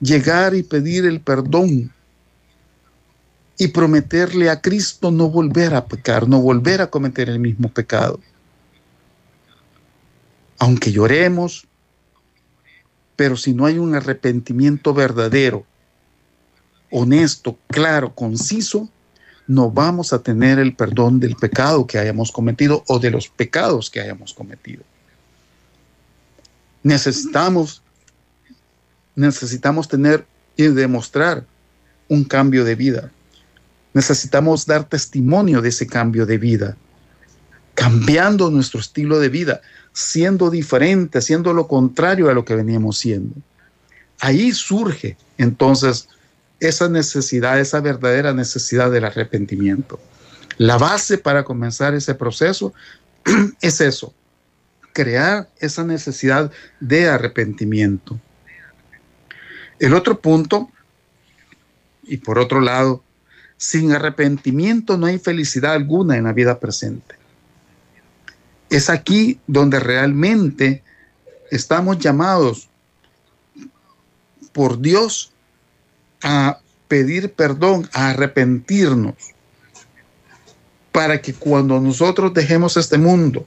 llegar 0.00 0.54
y 0.54 0.62
pedir 0.62 1.04
el 1.04 1.20
perdón 1.20 1.93
y 3.56 3.68
prometerle 3.68 4.50
a 4.50 4.60
Cristo 4.60 5.10
no 5.10 5.28
volver 5.28 5.74
a 5.74 5.86
pecar, 5.86 6.28
no 6.28 6.40
volver 6.40 6.80
a 6.80 6.88
cometer 6.88 7.28
el 7.28 7.38
mismo 7.38 7.68
pecado. 7.68 8.20
Aunque 10.58 10.90
lloremos, 10.90 11.66
pero 13.16 13.36
si 13.36 13.54
no 13.54 13.66
hay 13.66 13.78
un 13.78 13.94
arrepentimiento 13.94 14.92
verdadero, 14.92 15.64
honesto, 16.90 17.58
claro, 17.68 18.14
conciso, 18.14 18.88
no 19.46 19.70
vamos 19.70 20.12
a 20.12 20.22
tener 20.22 20.58
el 20.58 20.74
perdón 20.74 21.20
del 21.20 21.36
pecado 21.36 21.86
que 21.86 21.98
hayamos 21.98 22.32
cometido 22.32 22.82
o 22.88 22.98
de 22.98 23.10
los 23.10 23.28
pecados 23.28 23.90
que 23.90 24.00
hayamos 24.00 24.32
cometido. 24.32 24.82
Necesitamos, 26.82 27.82
necesitamos 29.14 29.88
tener 29.88 30.26
y 30.56 30.64
demostrar 30.64 31.44
un 32.08 32.24
cambio 32.24 32.64
de 32.64 32.74
vida. 32.74 33.10
Necesitamos 33.94 34.66
dar 34.66 34.88
testimonio 34.88 35.62
de 35.62 35.68
ese 35.68 35.86
cambio 35.86 36.26
de 36.26 36.36
vida, 36.36 36.76
cambiando 37.74 38.50
nuestro 38.50 38.80
estilo 38.80 39.20
de 39.20 39.28
vida, 39.28 39.60
siendo 39.92 40.50
diferente, 40.50 41.18
haciendo 41.18 41.54
lo 41.54 41.68
contrario 41.68 42.28
a 42.28 42.34
lo 42.34 42.44
que 42.44 42.56
veníamos 42.56 42.98
siendo. 42.98 43.36
Ahí 44.20 44.52
surge 44.52 45.16
entonces 45.38 46.08
esa 46.58 46.88
necesidad, 46.88 47.60
esa 47.60 47.80
verdadera 47.80 48.34
necesidad 48.34 48.90
del 48.90 49.04
arrepentimiento. 49.04 50.00
La 50.58 50.76
base 50.76 51.16
para 51.16 51.44
comenzar 51.44 51.94
ese 51.94 52.14
proceso 52.14 52.74
es 53.60 53.80
eso, 53.80 54.12
crear 54.92 55.48
esa 55.58 55.84
necesidad 55.84 56.50
de 56.80 57.08
arrepentimiento. 57.08 58.18
El 59.78 59.94
otro 59.94 60.20
punto, 60.20 60.70
y 62.02 62.16
por 62.16 62.38
otro 62.40 62.60
lado, 62.60 63.03
sin 63.64 63.92
arrepentimiento 63.92 64.98
no 64.98 65.06
hay 65.06 65.18
felicidad 65.18 65.72
alguna 65.72 66.18
en 66.18 66.24
la 66.24 66.34
vida 66.34 66.60
presente. 66.60 67.14
Es 68.68 68.90
aquí 68.90 69.40
donde 69.46 69.80
realmente 69.80 70.82
estamos 71.50 71.98
llamados 71.98 72.68
por 74.52 74.78
Dios 74.78 75.32
a 76.22 76.58
pedir 76.88 77.32
perdón, 77.32 77.88
a 77.94 78.10
arrepentirnos, 78.10 79.14
para 80.92 81.22
que 81.22 81.32
cuando 81.32 81.80
nosotros 81.80 82.34
dejemos 82.34 82.76
este 82.76 82.98
mundo, 82.98 83.46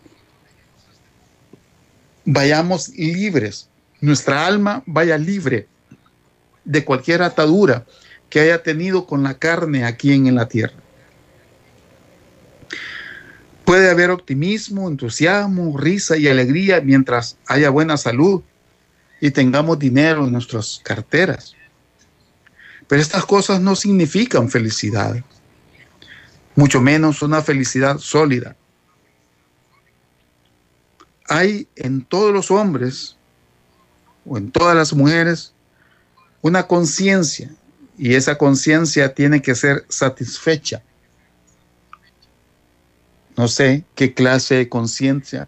vayamos 2.26 2.90
libres, 2.90 3.70
nuestra 4.02 4.48
alma 4.48 4.82
vaya 4.88 5.18
libre 5.18 5.68
de 6.66 6.84
cualquier 6.84 7.22
atadura 7.22 7.86
que 8.30 8.40
haya 8.40 8.64
tenido 8.64 9.06
con 9.06 9.24
la 9.24 9.36
carne 9.36 9.86
aquí 9.86 10.12
en 10.14 10.36
la 10.36 10.48
tierra. 10.48 10.76
Puede 13.66 13.90
haber 13.90 14.12
optimismo, 14.12 14.88
entusiasmo, 14.88 15.78
risa 15.78 16.16
y 16.18 16.28
alegría 16.28 16.80
mientras 16.82 17.38
haya 17.48 17.70
buena 17.70 17.98
salud 17.98 18.42
y 19.20 19.32
tengamos 19.32 19.78
dinero 19.80 20.26
en 20.26 20.32
nuestras 20.32 20.80
carteras. 20.84 21.54
Pero 22.88 23.02
estas 23.02 23.26
cosas 23.26 23.60
no 23.60 23.76
significan 23.76 24.50
felicidad, 24.50 25.22
mucho 26.56 26.80
menos 26.80 27.22
una 27.22 27.42
felicidad 27.42 27.98
sólida. 27.98 28.56
Hay 31.28 31.68
en 31.76 32.06
todos 32.06 32.34
los 32.34 32.52
hombres 32.52 33.18
o 34.26 34.38
en 34.38 34.50
todas 34.50 34.78
las 34.78 34.94
mujeres 34.94 35.54
una 36.42 36.68
conciencia 36.68 37.52
y 37.98 38.16
esa 38.16 38.38
conciencia 38.38 39.14
tiene 39.14 39.42
que 39.42 39.56
ser 39.56 39.86
satisfecha. 39.90 40.84
No 43.36 43.48
sé 43.48 43.84
qué 43.96 44.14
clase 44.14 44.56
de 44.56 44.70
conciencia 44.70 45.48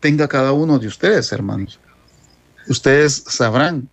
tenga 0.00 0.28
cada 0.28 0.52
uno 0.52 0.78
de 0.78 0.86
ustedes, 0.86 1.30
hermanos. 1.32 1.78
Ustedes 2.68 3.24
sabrán 3.26 3.88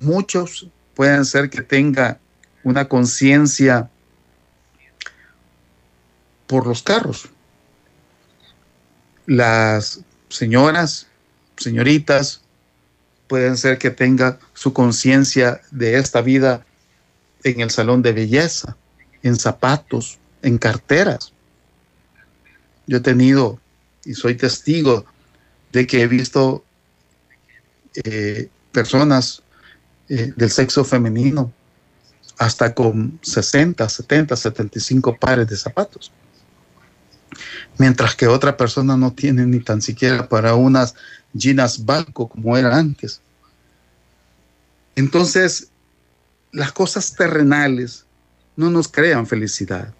Muchos 0.00 0.68
pueden 0.94 1.24
ser 1.24 1.50
que 1.50 1.62
tenga 1.62 2.20
una 2.62 2.88
conciencia 2.88 3.90
por 6.46 6.66
los 6.66 6.82
carros. 6.82 7.28
Las 9.26 10.00
señoras, 10.28 11.08
señoritas, 11.56 12.42
pueden 13.28 13.56
ser 13.56 13.78
que 13.78 13.90
tenga 13.90 14.38
su 14.54 14.72
conciencia 14.72 15.60
de 15.70 15.98
esta 15.98 16.22
vida 16.22 16.64
en 17.44 17.60
el 17.60 17.70
salón 17.70 18.02
de 18.02 18.12
belleza, 18.12 18.76
en 19.22 19.36
zapatos, 19.36 20.18
en 20.42 20.58
carteras. 20.58 21.32
Yo 22.86 22.96
he 22.96 23.00
tenido 23.00 23.60
y 24.04 24.14
soy 24.14 24.34
testigo 24.34 25.04
de 25.72 25.86
que 25.86 26.02
he 26.02 26.08
visto 26.08 26.64
eh, 28.04 28.48
personas 28.72 29.42
eh, 30.08 30.32
del 30.34 30.50
sexo 30.50 30.84
femenino, 30.84 31.52
hasta 32.38 32.72
con 32.72 33.18
60, 33.22 33.88
70, 33.88 34.36
75 34.36 35.16
pares 35.16 35.48
de 35.48 35.56
zapatos. 35.56 36.12
Mientras 37.78 38.14
que 38.14 38.26
otra 38.26 38.56
persona 38.56 38.96
no 38.96 39.12
tiene 39.12 39.46
ni 39.46 39.60
tan 39.60 39.82
siquiera 39.82 40.28
para 40.28 40.54
unas 40.54 40.94
ginas 41.36 41.84
balco 41.84 42.28
como 42.28 42.56
era 42.56 42.76
antes. 42.76 43.20
Entonces, 44.96 45.70
las 46.52 46.72
cosas 46.72 47.14
terrenales 47.14 48.04
no 48.56 48.70
nos 48.70 48.88
crean 48.88 49.26
felicidad. 49.26 49.94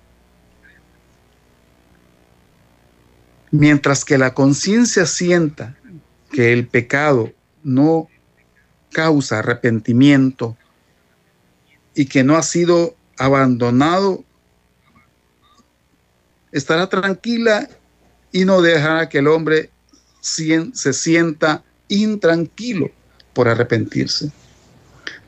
Mientras 3.50 4.04
que 4.04 4.18
la 4.18 4.34
conciencia 4.34 5.06
sienta 5.06 5.76
que 6.30 6.52
el 6.52 6.66
pecado 6.66 7.32
no 7.62 8.08
causa 8.90 9.38
arrepentimiento 9.38 10.56
y 11.94 12.06
que 12.06 12.24
no 12.24 12.36
ha 12.36 12.42
sido 12.42 12.96
abandonado, 13.18 14.24
estará 16.58 16.88
tranquila 16.88 17.68
y 18.32 18.44
no 18.44 18.60
dejará 18.60 19.08
que 19.08 19.18
el 19.18 19.28
hombre 19.28 19.70
se 20.20 20.92
sienta 20.92 21.62
intranquilo 21.88 22.90
por 23.32 23.48
arrepentirse. 23.48 24.30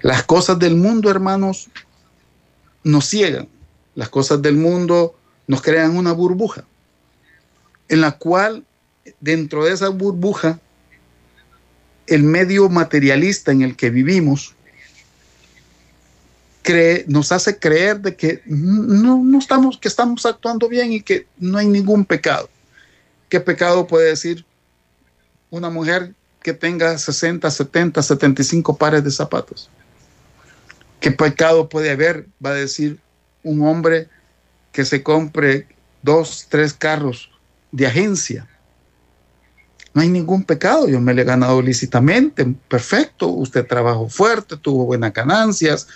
Las 0.02 0.24
cosas 0.24 0.58
del 0.58 0.76
mundo, 0.76 1.10
hermanos, 1.10 1.68
nos 2.84 3.06
ciegan. 3.06 3.48
Las 3.94 4.08
cosas 4.08 4.42
del 4.42 4.56
mundo 4.56 5.14
nos 5.46 5.62
crean 5.62 5.96
una 5.96 6.12
burbuja 6.12 6.64
en 7.90 8.00
la 8.00 8.12
cual 8.12 8.64
dentro 9.20 9.64
de 9.64 9.72
esa 9.72 9.88
burbuja 9.88 10.60
el 12.06 12.22
medio 12.22 12.68
materialista 12.68 13.50
en 13.52 13.62
el 13.62 13.76
que 13.76 13.90
vivimos 13.90 14.54
nos 17.06 17.32
hace 17.32 17.58
creer 17.58 18.00
de 18.00 18.16
que 18.16 18.42
no, 18.46 19.38
estamos, 19.38 19.78
que 19.78 19.88
estamos 19.88 20.26
actuando 20.26 20.68
bien 20.68 20.92
y 20.92 21.00
que 21.00 21.26
no 21.38 21.58
hay 21.58 21.66
ningún 21.66 22.04
pecado. 22.04 22.48
¿Qué 23.28 23.40
pecado 23.40 23.86
puede 23.86 24.08
decir 24.08 24.44
una 25.50 25.70
mujer 25.70 26.14
que 26.42 26.52
tenga 26.52 26.98
60, 26.98 27.50
70, 27.50 28.02
75 28.02 28.76
pares 28.76 29.04
de 29.04 29.10
zapatos? 29.10 29.70
¿Qué 31.00 31.10
pecado 31.10 31.68
puede 31.68 31.90
haber? 31.90 32.26
Va 32.44 32.50
a 32.50 32.54
decir 32.54 32.98
un 33.42 33.62
hombre 33.66 34.08
que 34.72 34.84
se 34.84 35.02
compre 35.02 35.66
dos, 36.02 36.46
tres 36.48 36.72
carros 36.72 37.30
de 37.72 37.86
agencia 37.86 38.48
no 39.92 40.02
hay 40.02 40.08
ningún 40.08 40.44
pecado, 40.44 40.88
yo 40.88 41.00
me 41.00 41.14
lo 41.14 41.22
he 41.22 41.24
ganado 41.24 41.60
lícitamente, 41.60 42.46
perfecto, 42.68 43.28
usted 43.28 43.66
trabajó 43.66 44.08
fuerte, 44.08 44.56
tuvo 44.56 44.86
buenas 44.86 45.12
ganancias, 45.12 45.88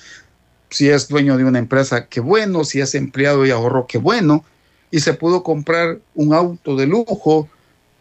si 0.74 0.90
es 0.90 1.06
dueño 1.06 1.36
de 1.36 1.44
una 1.44 1.60
empresa, 1.60 2.08
qué 2.08 2.18
bueno, 2.18 2.64
si 2.64 2.80
es 2.80 2.96
empleado 2.96 3.46
y 3.46 3.52
ahorró, 3.52 3.86
qué 3.86 3.96
bueno, 3.96 4.44
y 4.90 4.98
se 4.98 5.14
pudo 5.14 5.44
comprar 5.44 6.00
un 6.16 6.34
auto 6.34 6.74
de 6.74 6.88
lujo 6.88 7.48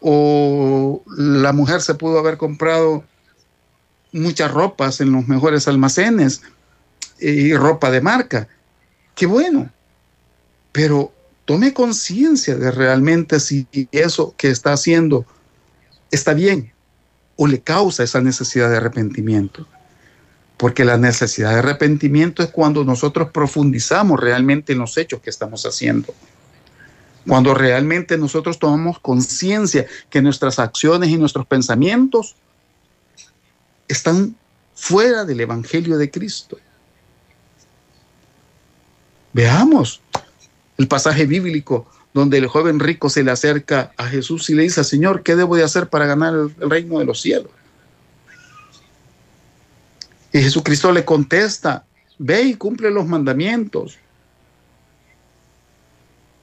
o 0.00 1.00
la 1.16 1.52
mujer 1.52 1.82
se 1.82 1.94
pudo 1.94 2.18
haber 2.18 2.36
comprado 2.36 3.04
muchas 4.10 4.50
ropas 4.50 5.00
en 5.00 5.12
los 5.12 5.28
mejores 5.28 5.68
almacenes 5.68 6.42
y 7.20 7.54
ropa 7.54 7.92
de 7.92 8.00
marca. 8.00 8.48
Qué 9.14 9.26
bueno. 9.26 9.70
Pero 10.72 11.12
tome 11.44 11.72
conciencia 11.74 12.56
de 12.56 12.72
realmente 12.72 13.38
si 13.38 13.68
eso 13.92 14.34
que 14.36 14.50
está 14.50 14.72
haciendo 14.72 15.24
está 16.10 16.34
bien 16.34 16.72
o 17.36 17.46
le 17.46 17.60
causa 17.60 18.02
esa 18.02 18.20
necesidad 18.20 18.68
de 18.68 18.78
arrepentimiento. 18.78 19.64
Porque 20.56 20.84
la 20.84 20.96
necesidad 20.96 21.52
de 21.52 21.58
arrepentimiento 21.58 22.42
es 22.42 22.50
cuando 22.50 22.84
nosotros 22.84 23.30
profundizamos 23.30 24.20
realmente 24.20 24.72
en 24.72 24.78
los 24.78 24.96
hechos 24.96 25.20
que 25.20 25.30
estamos 25.30 25.66
haciendo. 25.66 26.14
Cuando 27.26 27.54
realmente 27.54 28.18
nosotros 28.18 28.58
tomamos 28.58 28.98
conciencia 29.00 29.86
que 30.10 30.22
nuestras 30.22 30.58
acciones 30.58 31.10
y 31.10 31.16
nuestros 31.16 31.46
pensamientos 31.46 32.36
están 33.88 34.36
fuera 34.74 35.24
del 35.24 35.40
Evangelio 35.40 35.96
de 35.96 36.10
Cristo. 36.10 36.58
Veamos 39.32 40.00
el 40.78 40.86
pasaje 40.86 41.26
bíblico 41.26 41.86
donde 42.12 42.38
el 42.38 42.46
joven 42.46 42.78
rico 42.78 43.10
se 43.10 43.24
le 43.24 43.32
acerca 43.32 43.92
a 43.96 44.06
Jesús 44.06 44.48
y 44.48 44.54
le 44.54 44.62
dice, 44.62 44.84
Señor, 44.84 45.22
¿qué 45.24 45.34
debo 45.34 45.56
de 45.56 45.64
hacer 45.64 45.88
para 45.88 46.06
ganar 46.06 46.32
el, 46.32 46.70
reino 46.70 47.00
de 47.00 47.04
los 47.04 47.20
cielos? 47.20 47.50
Y 50.34 50.42
Jesucristo 50.42 50.90
le 50.90 51.04
contesta, 51.04 51.86
ve 52.18 52.42
y 52.42 52.54
cumple 52.54 52.90
los 52.90 53.06
mandamientos. 53.06 53.98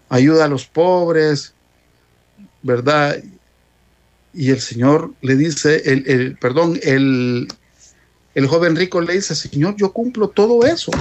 Ayuda 0.07 0.45
a 0.45 0.47
los 0.47 0.65
pobres, 0.65 1.53
¿verdad? 2.61 3.21
Y 4.33 4.51
el 4.51 4.61
Señor 4.61 5.13
le 5.19 5.35
dice, 5.35 5.81
el, 5.91 6.37
perdón, 6.37 6.79
el, 6.83 7.49
el 8.33 8.47
joven 8.47 8.77
rico 8.77 9.01
le 9.01 9.15
dice, 9.15 9.35
Señor, 9.35 9.75
yo 9.75 9.91
cumplo 9.91 10.29
todo 10.29 10.65
eso. 10.65 10.93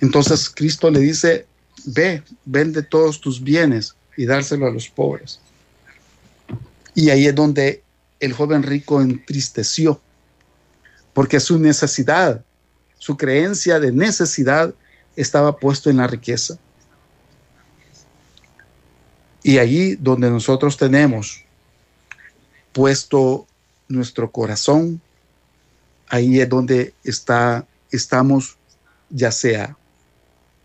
Entonces 0.00 0.50
Cristo 0.50 0.90
le 0.90 0.98
dice, 0.98 1.46
ve, 1.84 2.24
vende 2.44 2.82
todos 2.82 3.20
tus 3.20 3.40
bienes 3.40 3.94
y 4.16 4.26
dárselo 4.26 4.66
a 4.66 4.72
los 4.72 4.88
pobres. 4.88 5.38
Y 6.96 7.10
ahí 7.10 7.28
es 7.28 7.34
donde 7.36 7.84
el 8.18 8.32
joven 8.32 8.64
rico 8.64 9.00
entristeció, 9.00 10.00
porque 11.18 11.40
su 11.40 11.58
necesidad, 11.58 12.44
su 12.96 13.16
creencia 13.16 13.80
de 13.80 13.90
necesidad 13.90 14.72
estaba 15.16 15.56
puesto 15.56 15.90
en 15.90 15.96
la 15.96 16.06
riqueza. 16.06 16.60
Y 19.42 19.58
allí 19.58 19.96
donde 19.96 20.30
nosotros 20.30 20.76
tenemos 20.76 21.44
puesto 22.72 23.48
nuestro 23.88 24.30
corazón, 24.30 25.00
ahí 26.06 26.38
es 26.38 26.48
donde 26.48 26.94
está, 27.02 27.66
estamos 27.90 28.56
ya 29.10 29.32
sea 29.32 29.76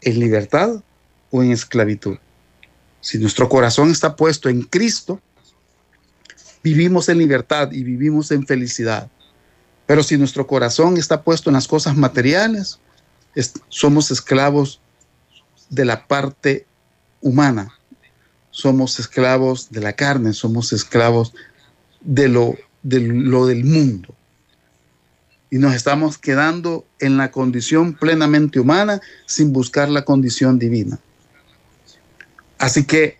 en 0.01 0.19
libertad 0.19 0.83
o 1.31 1.41
en 1.41 1.51
esclavitud. 1.51 2.19
Si 3.01 3.17
nuestro 3.17 3.49
corazón 3.49 3.89
está 3.89 4.15
puesto 4.15 4.49
en 4.49 4.61
Cristo, 4.61 5.19
vivimos 6.61 7.09
en 7.09 7.17
libertad 7.17 7.71
y 7.71 7.83
vivimos 7.83 8.29
en 8.29 8.45
felicidad. 8.45 9.09
Pero 9.85 10.03
si 10.03 10.17
nuestro 10.17 10.47
corazón 10.47 10.97
está 10.97 11.23
puesto 11.23 11.49
en 11.49 11.55
las 11.55 11.67
cosas 11.67 11.95
materiales, 11.95 12.79
somos 13.69 14.11
esclavos 14.11 14.79
de 15.69 15.85
la 15.85 16.07
parte 16.07 16.65
humana, 17.21 17.73
somos 18.51 18.99
esclavos 18.99 19.71
de 19.71 19.81
la 19.81 19.93
carne, 19.93 20.33
somos 20.33 20.71
esclavos 20.73 21.33
de 22.01 22.27
lo, 22.27 22.55
de 22.83 22.99
lo 23.01 23.45
del 23.47 23.65
mundo 23.65 24.15
y 25.53 25.59
nos 25.59 25.75
estamos 25.75 26.17
quedando 26.17 26.83
en 26.97 27.15
la 27.15 27.29
condición 27.29 27.93
plenamente 27.93 28.59
humana 28.59 28.99
sin 29.27 29.53
buscar 29.53 29.87
la 29.87 30.03
condición 30.03 30.57
divina. 30.57 30.97
Así 32.57 32.85
que 32.85 33.19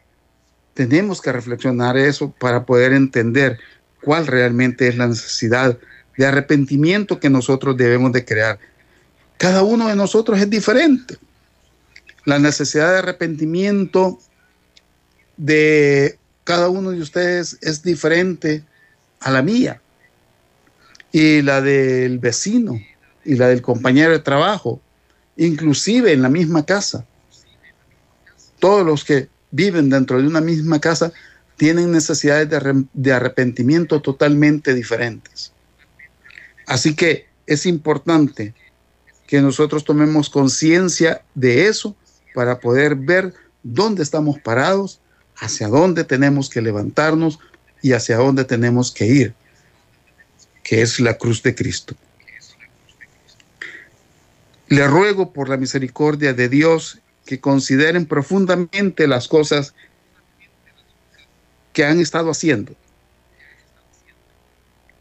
tenemos 0.73 1.21
que 1.21 1.31
reflexionar 1.31 1.95
eso 1.95 2.31
para 2.31 2.65
poder 2.65 2.91
entender 2.91 3.59
cuál 4.01 4.25
realmente 4.25 4.87
es 4.87 4.97
la 4.97 5.05
necesidad 5.05 5.77
de 6.17 6.25
arrepentimiento 6.25 7.19
que 7.19 7.29
nosotros 7.29 7.77
debemos 7.77 8.11
de 8.11 8.25
crear. 8.25 8.59
Cada 9.37 9.63
uno 9.63 9.87
de 9.87 9.95
nosotros 9.95 10.39
es 10.39 10.49
diferente. 10.49 11.17
La 12.25 12.39
necesidad 12.39 12.91
de 12.91 12.99
arrepentimiento 12.99 14.19
de 15.37 16.17
cada 16.43 16.69
uno 16.69 16.91
de 16.91 17.01
ustedes 17.01 17.57
es 17.61 17.83
diferente 17.83 18.63
a 19.19 19.31
la 19.31 19.41
mía 19.41 19.81
y 21.11 21.41
la 21.41 21.61
del 21.61 22.19
vecino 22.19 22.79
y 23.23 23.35
la 23.35 23.47
del 23.47 23.61
compañero 23.61 24.11
de 24.11 24.19
trabajo, 24.19 24.81
inclusive 25.37 26.11
en 26.11 26.21
la 26.21 26.29
misma 26.29 26.65
casa. 26.65 27.05
Todos 28.59 28.85
los 28.85 29.03
que 29.03 29.29
viven 29.51 29.89
dentro 29.89 30.21
de 30.21 30.27
una 30.27 30.41
misma 30.41 30.81
casa 30.81 31.13
tienen 31.57 31.91
necesidades 31.91 32.49
de, 32.93 33.13
arrepentimiento 33.13 34.01
totalmente 34.01 34.73
diferentes. 34.73 35.52
Así 36.65 36.95
que 36.95 37.27
es 37.45 37.65
importante 37.65 38.53
que 39.27 39.41
nosotros 39.41 39.83
tomemos 39.83 40.29
conciencia 40.29 41.23
de 41.35 41.67
eso 41.67 41.95
para 42.33 42.59
poder 42.59 42.95
ver 42.95 43.33
dónde 43.63 44.03
estamos 44.03 44.39
parados, 44.39 44.99
hacia 45.37 45.67
dónde 45.67 46.03
tenemos 46.03 46.49
que 46.49 46.61
levantarnos 46.61 47.39
y 47.81 47.93
hacia 47.93 48.17
dónde 48.17 48.45
tenemos 48.45 48.91
que 48.91 49.07
ir 49.07 49.35
que 50.63 50.81
es 50.81 50.99
la 50.99 51.17
cruz 51.17 51.43
de 51.43 51.53
Cristo. 51.53 51.95
Le 54.69 54.87
ruego 54.87 55.33
por 55.33 55.49
la 55.49 55.57
misericordia 55.57 56.33
de 56.33 56.49
Dios 56.49 56.99
que 57.25 57.39
consideren 57.39 58.05
profundamente 58.05 59.07
las 59.07 59.27
cosas 59.27 59.75
que 61.73 61.85
han 61.85 61.99
estado 61.99 62.31
haciendo. 62.31 62.75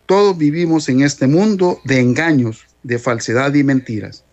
Todos 0.06 0.36
vivimos 0.36 0.88
en 0.88 1.02
este 1.02 1.26
mundo 1.26 1.80
de 1.84 2.00
engaños, 2.00 2.66
de 2.82 2.98
falsedad 2.98 3.54
y 3.54 3.64
mentiras. 3.64 4.24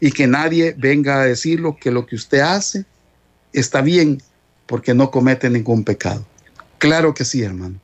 Y 0.00 0.12
que 0.12 0.26
nadie 0.26 0.74
venga 0.76 1.20
a 1.20 1.24
decirlo 1.24 1.76
que 1.80 1.90
lo 1.90 2.06
que 2.06 2.16
usted 2.16 2.40
hace 2.40 2.84
está 3.52 3.80
bien 3.80 4.22
porque 4.66 4.94
no 4.94 5.10
comete 5.10 5.50
ningún 5.50 5.82
pecado. 5.84 6.24
Claro 6.78 7.14
que 7.14 7.24
sí, 7.24 7.42
hermano. 7.42 7.80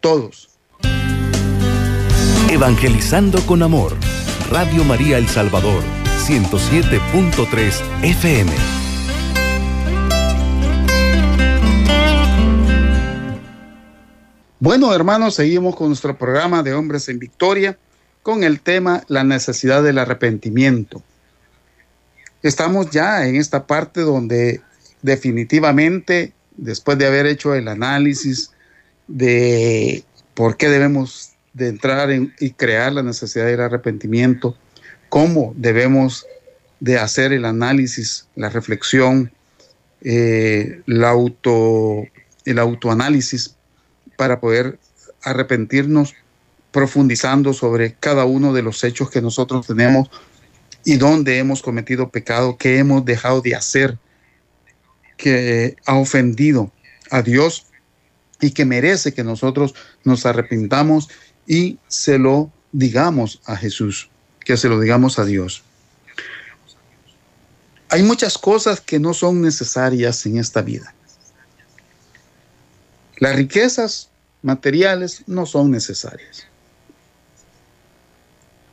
Todos 0.00 0.54
Evangelizando 2.54 3.44
con 3.46 3.64
Amor. 3.64 3.96
Radio 4.48 4.84
María 4.84 5.18
El 5.18 5.26
Salvador, 5.26 5.82
107.3 6.24 8.04
FM. 8.04 8.73
Bueno, 14.64 14.94
hermanos, 14.94 15.34
seguimos 15.34 15.76
con 15.76 15.88
nuestro 15.88 16.16
programa 16.16 16.62
de 16.62 16.72
Hombres 16.72 17.10
en 17.10 17.18
Victoria 17.18 17.76
con 18.22 18.44
el 18.44 18.62
tema 18.62 19.04
La 19.08 19.22
necesidad 19.22 19.82
del 19.82 19.98
arrepentimiento. 19.98 21.02
Estamos 22.42 22.90
ya 22.90 23.26
en 23.26 23.36
esta 23.36 23.66
parte 23.66 24.00
donde 24.00 24.62
definitivamente, 25.02 26.32
después 26.56 26.96
de 26.96 27.06
haber 27.06 27.26
hecho 27.26 27.54
el 27.54 27.68
análisis 27.68 28.52
de 29.06 30.02
por 30.32 30.56
qué 30.56 30.70
debemos 30.70 31.34
de 31.52 31.68
entrar 31.68 32.10
en, 32.10 32.32
y 32.40 32.52
crear 32.52 32.94
la 32.94 33.02
necesidad 33.02 33.44
del 33.44 33.60
arrepentimiento, 33.60 34.56
cómo 35.10 35.52
debemos 35.58 36.24
de 36.80 36.98
hacer 36.98 37.34
el 37.34 37.44
análisis, 37.44 38.28
la 38.34 38.48
reflexión, 38.48 39.30
eh, 40.00 40.80
el 40.86 42.58
autoanálisis 42.58 43.56
para 44.16 44.40
poder 44.40 44.78
arrepentirnos 45.22 46.14
profundizando 46.70 47.52
sobre 47.52 47.94
cada 47.94 48.24
uno 48.24 48.52
de 48.52 48.62
los 48.62 48.82
hechos 48.82 49.08
que 49.08 49.22
nosotros 49.22 49.66
tenemos 49.66 50.10
y 50.84 50.96
dónde 50.96 51.38
hemos 51.38 51.62
cometido 51.62 52.10
pecado, 52.10 52.56
qué 52.58 52.78
hemos 52.78 53.04
dejado 53.04 53.40
de 53.40 53.54
hacer, 53.54 53.96
que 55.16 55.76
ha 55.86 55.94
ofendido 55.94 56.72
a 57.10 57.22
Dios 57.22 57.66
y 58.40 58.50
que 58.50 58.64
merece 58.64 59.14
que 59.14 59.24
nosotros 59.24 59.74
nos 60.02 60.26
arrepintamos 60.26 61.08
y 61.46 61.78
se 61.88 62.18
lo 62.18 62.50
digamos 62.72 63.40
a 63.46 63.56
Jesús, 63.56 64.10
que 64.44 64.56
se 64.56 64.68
lo 64.68 64.80
digamos 64.80 65.18
a 65.18 65.24
Dios. 65.24 65.62
Hay 67.88 68.02
muchas 68.02 68.36
cosas 68.36 68.80
que 68.80 68.98
no 68.98 69.14
son 69.14 69.40
necesarias 69.40 70.26
en 70.26 70.38
esta 70.38 70.62
vida. 70.62 70.93
Las 73.18 73.36
riquezas 73.36 74.10
materiales 74.42 75.22
no 75.26 75.46
son 75.46 75.70
necesarias. 75.70 76.46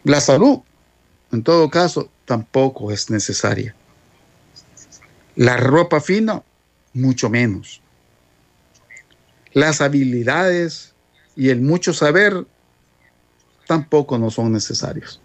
La 0.03 0.19
salud, 0.19 0.59
en 1.31 1.43
todo 1.43 1.69
caso, 1.69 2.09
tampoco 2.25 2.91
es 2.91 3.09
necesaria. 3.09 3.75
La 5.35 5.57
ropa 5.57 6.01
fina, 6.01 6.43
mucho 6.93 7.29
menos. 7.29 7.81
Las 9.53 9.81
habilidades 9.81 10.93
y 11.35 11.49
el 11.49 11.61
mucho 11.61 11.93
saber 11.93 12.45
tampoco 13.67 14.17
no 14.17 14.31
son 14.31 14.51
necesarios. 14.51 15.21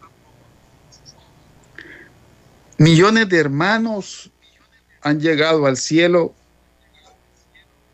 Millones 2.78 3.28
de 3.28 3.38
hermanos 3.38 4.30
han 5.00 5.20
llegado 5.20 5.66
al 5.66 5.76
cielo 5.76 6.34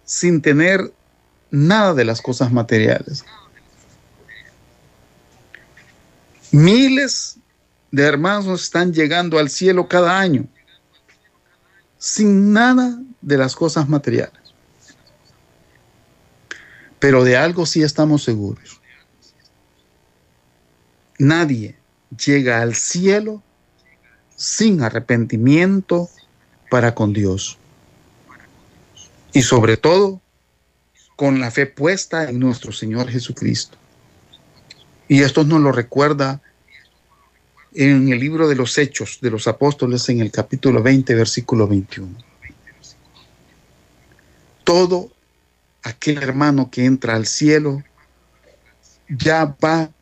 sin 0.05 0.43
tener 0.43 0.93
nada 1.53 1.95
de 1.95 2.05
las 2.05 2.21
cosas 2.21 2.51
materiales. 2.51 3.25
Miles 6.51 7.39
de 7.93 8.03
hermanos 8.03 8.63
están 8.63 8.93
llegando 8.93 9.39
al 9.39 9.51
cielo 9.51 9.87
cada 9.87 10.19
año 10.19 10.47
sin 11.99 12.53
nada 12.53 12.99
de 13.21 13.37
las 13.37 13.55
cosas 13.55 13.89
materiales. 13.89 14.41
Pero 16.99 17.23
de 17.23 17.37
algo 17.37 17.67
sí 17.67 17.83
estamos 17.83 18.25
seguros. 18.25 18.81
Nadie 21.19 21.77
llega 22.25 22.63
al 22.63 22.75
cielo 22.75 23.43
sin 24.37 24.83
arrepentimiento 24.83 26.09
para 26.71 26.95
con 26.95 27.13
Dios. 27.13 27.59
Y 29.35 29.43
sobre 29.43 29.77
todo, 29.77 30.22
con 31.23 31.39
la 31.39 31.53
fe 31.53 31.67
puesta 31.67 32.29
en 32.29 32.41
nuestro 32.41 32.73
Señor 32.73 33.09
Jesucristo. 33.09 33.79
Y 35.07 35.23
esto 35.23 35.45
nos 35.45 35.61
lo 35.61 35.71
recuerda 35.71 36.43
en 37.75 38.13
el 38.13 38.19
libro 38.19 38.49
de 38.49 38.57
los 38.57 38.77
Hechos 38.77 39.21
de 39.23 39.31
los 39.31 39.47
Apóstoles 39.47 40.09
en 40.09 40.19
el 40.19 40.33
capítulo 40.33 40.83
20, 40.83 41.15
versículo 41.15 41.69
21. 41.69 42.13
Todo 44.65 45.13
aquel 45.85 46.21
hermano 46.21 46.73
que 46.73 46.87
entra 46.87 47.15
al 47.15 47.27
cielo 47.27 47.85
ya 49.09 49.57
va 49.65 49.93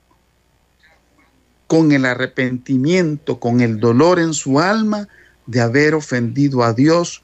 con 1.66 1.92
el 1.92 2.06
arrepentimiento, 2.06 3.38
con 3.38 3.60
el 3.60 3.78
dolor 3.78 4.20
en 4.20 4.32
su 4.32 4.58
alma 4.58 5.06
de 5.44 5.60
haber 5.60 5.94
ofendido 5.94 6.62
a 6.62 6.72
Dios 6.72 7.22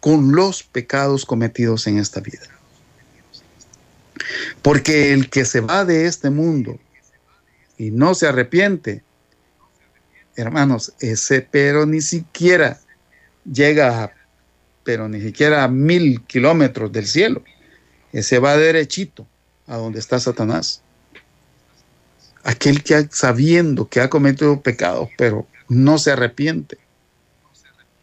con 0.00 0.32
los 0.32 0.62
pecados 0.62 1.26
cometidos 1.26 1.86
en 1.86 1.98
esta 1.98 2.20
vida. 2.20 2.59
Porque 4.62 5.12
el 5.12 5.30
que 5.30 5.44
se 5.44 5.60
va 5.60 5.84
de 5.84 6.06
este 6.06 6.30
mundo 6.30 6.78
y 7.78 7.90
no 7.90 8.14
se 8.14 8.26
arrepiente, 8.26 9.02
hermanos, 10.36 10.92
ese 11.00 11.40
pero 11.42 11.86
ni 11.86 12.00
siquiera 12.00 12.78
llega 13.50 14.04
a, 14.04 14.12
pero 14.84 15.08
ni 15.08 15.20
siquiera 15.20 15.64
a 15.64 15.68
mil 15.68 16.22
kilómetros 16.22 16.92
del 16.92 17.06
cielo. 17.06 17.42
Ese 18.12 18.38
va 18.38 18.56
derechito 18.56 19.26
a 19.66 19.76
donde 19.76 20.00
está 20.00 20.18
Satanás 20.18 20.82
aquel 22.42 22.82
que 22.82 23.08
sabiendo 23.10 23.88
que 23.88 24.00
ha 24.00 24.10
cometido 24.10 24.60
pecados, 24.60 25.08
pero 25.16 25.46
no 25.68 25.98
se 25.98 26.12
arrepiente 26.12 26.78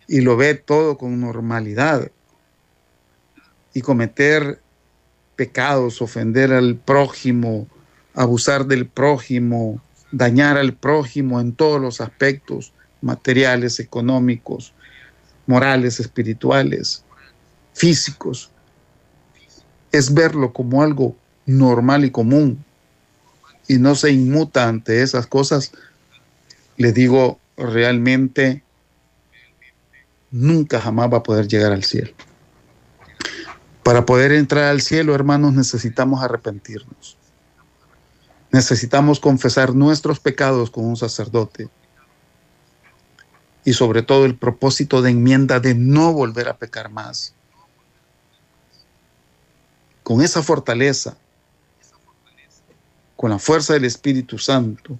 y 0.07 0.21
lo 0.21 0.37
ve 0.37 0.55
todo 0.55 0.97
con 0.97 1.19
normalidad 1.19 2.11
y 3.73 3.81
cometer 3.81 4.61
pecados, 5.37 6.01
ofender 6.01 6.51
al 6.51 6.75
prójimo, 6.75 7.67
abusar 8.13 8.65
del 8.65 8.87
prójimo, 8.87 9.81
dañar 10.11 10.57
al 10.57 10.73
prójimo 10.73 11.39
en 11.39 11.53
todos 11.53 11.79
los 11.79 12.01
aspectos 12.01 12.73
materiales, 13.01 13.79
económicos, 13.79 14.73
morales, 15.45 16.01
espirituales, 16.01 17.05
físicos. 17.73 18.51
Es 19.93 20.13
verlo 20.13 20.51
como 20.51 20.83
algo 20.83 21.15
normal 21.45 22.03
y 22.03 22.11
común 22.11 22.65
y 23.67 23.77
no 23.77 23.95
se 23.95 24.11
inmuta 24.11 24.67
ante 24.67 25.01
esas 25.01 25.27
cosas, 25.27 25.71
le 26.77 26.91
digo 26.93 27.39
realmente, 27.57 28.63
nunca 30.31 30.79
jamás 30.79 31.11
va 31.11 31.17
a 31.17 31.23
poder 31.23 31.47
llegar 31.47 31.71
al 31.71 31.83
cielo. 31.83 32.11
Para 33.87 34.05
poder 34.05 34.33
entrar 34.33 34.65
al 34.65 34.81
cielo, 34.81 35.15
hermanos, 35.15 35.53
necesitamos 35.53 36.21
arrepentirnos. 36.21 37.15
Necesitamos 38.51 39.21
confesar 39.21 39.73
nuestros 39.73 40.19
pecados 40.19 40.69
con 40.69 40.83
un 40.83 40.97
sacerdote. 40.97 41.69
Y 43.63 43.71
sobre 43.71 44.01
todo 44.01 44.25
el 44.25 44.35
propósito 44.35 45.01
de 45.01 45.11
enmienda 45.11 45.61
de 45.61 45.73
no 45.73 46.11
volver 46.11 46.49
a 46.49 46.57
pecar 46.57 46.91
más. 46.91 47.33
Con 50.03 50.21
esa 50.21 50.43
fortaleza 50.43 51.15
con 53.15 53.29
la 53.29 53.39
fuerza 53.39 53.71
del 53.71 53.85
Espíritu 53.85 54.37
Santo, 54.37 54.99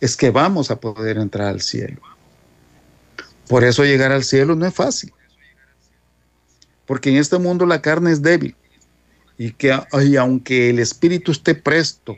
es 0.00 0.16
que 0.16 0.30
vamos 0.30 0.70
a 0.70 0.80
poder 0.80 1.18
entrar 1.18 1.48
al 1.48 1.60
cielo. 1.60 2.00
Por 3.50 3.64
eso 3.64 3.84
llegar 3.84 4.12
al 4.12 4.24
cielo 4.24 4.54
no 4.54 4.64
es 4.64 4.72
fácil. 4.72 5.12
Porque 6.86 7.10
en 7.10 7.16
este 7.16 7.38
mundo 7.38 7.66
la 7.66 7.80
carne 7.80 8.12
es 8.12 8.22
débil. 8.22 8.56
Y 9.36 9.52
que 9.52 9.76
aunque 10.18 10.70
el 10.70 10.78
espíritu 10.78 11.32
esté 11.32 11.54
presto, 11.54 12.16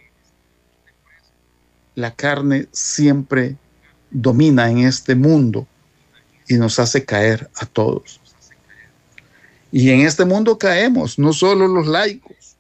la 1.94 2.14
carne 2.14 2.68
siempre 2.72 3.56
domina 4.10 4.70
en 4.70 4.78
este 4.78 5.14
mundo 5.14 5.66
y 6.48 6.54
nos 6.54 6.78
hace 6.78 7.04
caer 7.04 7.50
a 7.56 7.66
todos. 7.66 8.20
Y 9.72 9.90
en 9.90 10.00
este 10.00 10.24
mundo 10.24 10.58
caemos, 10.58 11.18
no 11.18 11.32
solo 11.32 11.66
los 11.66 11.86
laicos, 11.86 12.56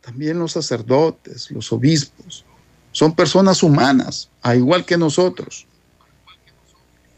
también 0.00 0.38
los 0.38 0.52
sacerdotes, 0.52 1.50
los 1.50 1.72
obispos, 1.72 2.44
son 2.92 3.14
personas 3.14 3.62
humanas, 3.62 4.30
a 4.42 4.56
igual 4.56 4.84
que 4.84 4.96
nosotros. 4.96 5.66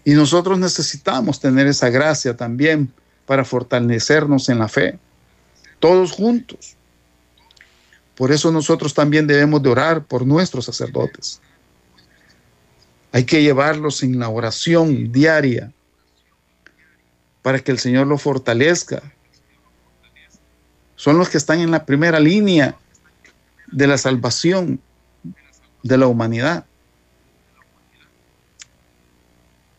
Y 0.05 0.13
nosotros 0.13 0.59
necesitamos 0.59 1.39
tener 1.39 1.67
esa 1.67 1.91
gracia 1.91 2.37
también 2.37 2.93
para 3.29 3.45
fortalecernos 3.45 4.49
en 4.49 4.59
la 4.59 4.69
fe, 4.69 4.99
todos 5.81 6.13
juntos. 6.13 6.77
Por 8.17 8.33
eso 8.33 8.51
nosotros 8.51 8.95
también 8.95 9.27
debemos 9.27 9.63
de 9.63 9.69
orar 9.69 10.03
por 10.03 10.27
nuestros 10.27 10.65
sacerdotes. 10.65 11.39
Hay 13.13 13.25
que 13.25 13.43
llevarlos 13.43 14.03
en 14.03 14.19
la 14.19 14.31
oración 14.31 15.13
diaria 15.13 15.71
para 17.43 17.59
que 17.59 17.71
el 17.71 17.79
Señor 17.79 18.07
los 18.07 18.23
fortalezca, 18.23 19.03
son 20.97 21.19
los 21.19 21.29
que 21.29 21.37
están 21.37 21.61
en 21.61 21.71
la 21.71 21.85
primera 21.85 22.19
línea 22.19 22.77
de 23.71 23.87
la 23.87 23.99
salvación 23.99 24.81
de 25.83 25.99
la 25.99 26.07
humanidad. 26.07 26.65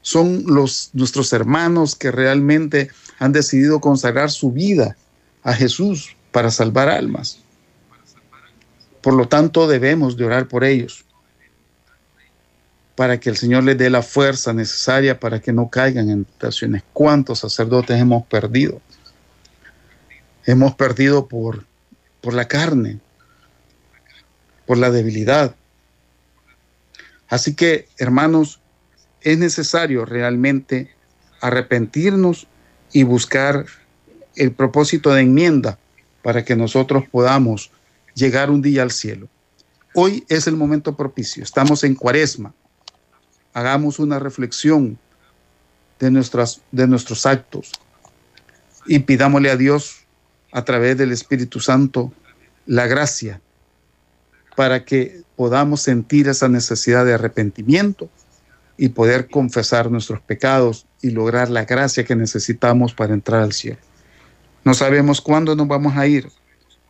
Son 0.09 0.43
los 0.47 0.89
nuestros 0.93 1.31
hermanos 1.33 1.95
que 1.95 2.09
realmente 2.09 2.89
han 3.19 3.31
decidido 3.31 3.79
consagrar 3.79 4.31
su 4.31 4.51
vida 4.51 4.97
a 5.43 5.53
Jesús 5.53 6.15
para 6.31 6.49
salvar 6.49 6.89
almas. 6.89 7.43
Por 9.01 9.13
lo 9.13 9.27
tanto, 9.27 9.67
debemos 9.67 10.17
de 10.17 10.25
orar 10.25 10.47
por 10.47 10.63
ellos 10.63 11.05
para 12.95 13.19
que 13.19 13.29
el 13.29 13.37
Señor 13.37 13.65
les 13.65 13.77
dé 13.77 13.91
la 13.91 14.01
fuerza 14.01 14.51
necesaria 14.51 15.19
para 15.19 15.39
que 15.39 15.53
no 15.53 15.69
caigan 15.69 16.09
en 16.09 16.25
tentaciones. 16.25 16.81
¿Cuántos 16.91 17.37
sacerdotes 17.37 18.01
hemos 18.01 18.25
perdido? 18.25 18.81
hemos 20.45 20.73
perdido 20.73 21.27
por, 21.27 21.65
por 22.21 22.33
la 22.33 22.47
carne, 22.47 22.97
por 24.65 24.79
la 24.79 24.89
debilidad. 24.89 25.55
Así 27.27 27.53
que, 27.53 27.87
hermanos, 27.99 28.59
es 29.21 29.37
necesario 29.37 30.05
realmente 30.05 30.93
arrepentirnos 31.41 32.47
y 32.91 33.03
buscar 33.03 33.65
el 34.35 34.51
propósito 34.51 35.13
de 35.13 35.21
enmienda 35.21 35.77
para 36.21 36.43
que 36.43 36.55
nosotros 36.55 37.03
podamos 37.09 37.71
llegar 38.13 38.49
un 38.49 38.61
día 38.61 38.81
al 38.81 38.91
cielo. 38.91 39.27
Hoy 39.93 40.23
es 40.29 40.47
el 40.47 40.55
momento 40.55 40.95
propicio, 40.95 41.43
estamos 41.43 41.83
en 41.83 41.95
cuaresma. 41.95 42.53
Hagamos 43.53 43.99
una 43.99 44.19
reflexión 44.19 44.99
de, 45.99 46.11
nuestras, 46.11 46.61
de 46.71 46.87
nuestros 46.87 47.25
actos 47.25 47.71
y 48.85 48.99
pidámosle 48.99 49.51
a 49.51 49.57
Dios 49.57 50.05
a 50.51 50.63
través 50.63 50.97
del 50.97 51.11
Espíritu 51.11 51.59
Santo 51.59 52.13
la 52.65 52.87
gracia 52.87 53.41
para 54.55 54.85
que 54.85 55.21
podamos 55.35 55.81
sentir 55.81 56.27
esa 56.27 56.47
necesidad 56.49 57.05
de 57.05 57.13
arrepentimiento 57.13 58.09
y 58.81 58.87
poder 58.89 59.27
confesar 59.27 59.91
nuestros 59.91 60.21
pecados 60.21 60.85
y 61.01 61.09
lograr 61.09 61.49
la 61.49 61.65
gracia 61.65 62.05
que 62.05 62.15
necesitamos 62.15 62.93
para 62.93 63.13
entrar 63.13 63.41
al 63.41 63.51
cielo. 63.51 63.79
No 64.63 64.73
sabemos 64.73 65.19
cuándo 65.19 65.53
nos 65.53 65.67
vamos 65.67 65.97
a 65.97 66.07
ir, 66.07 66.29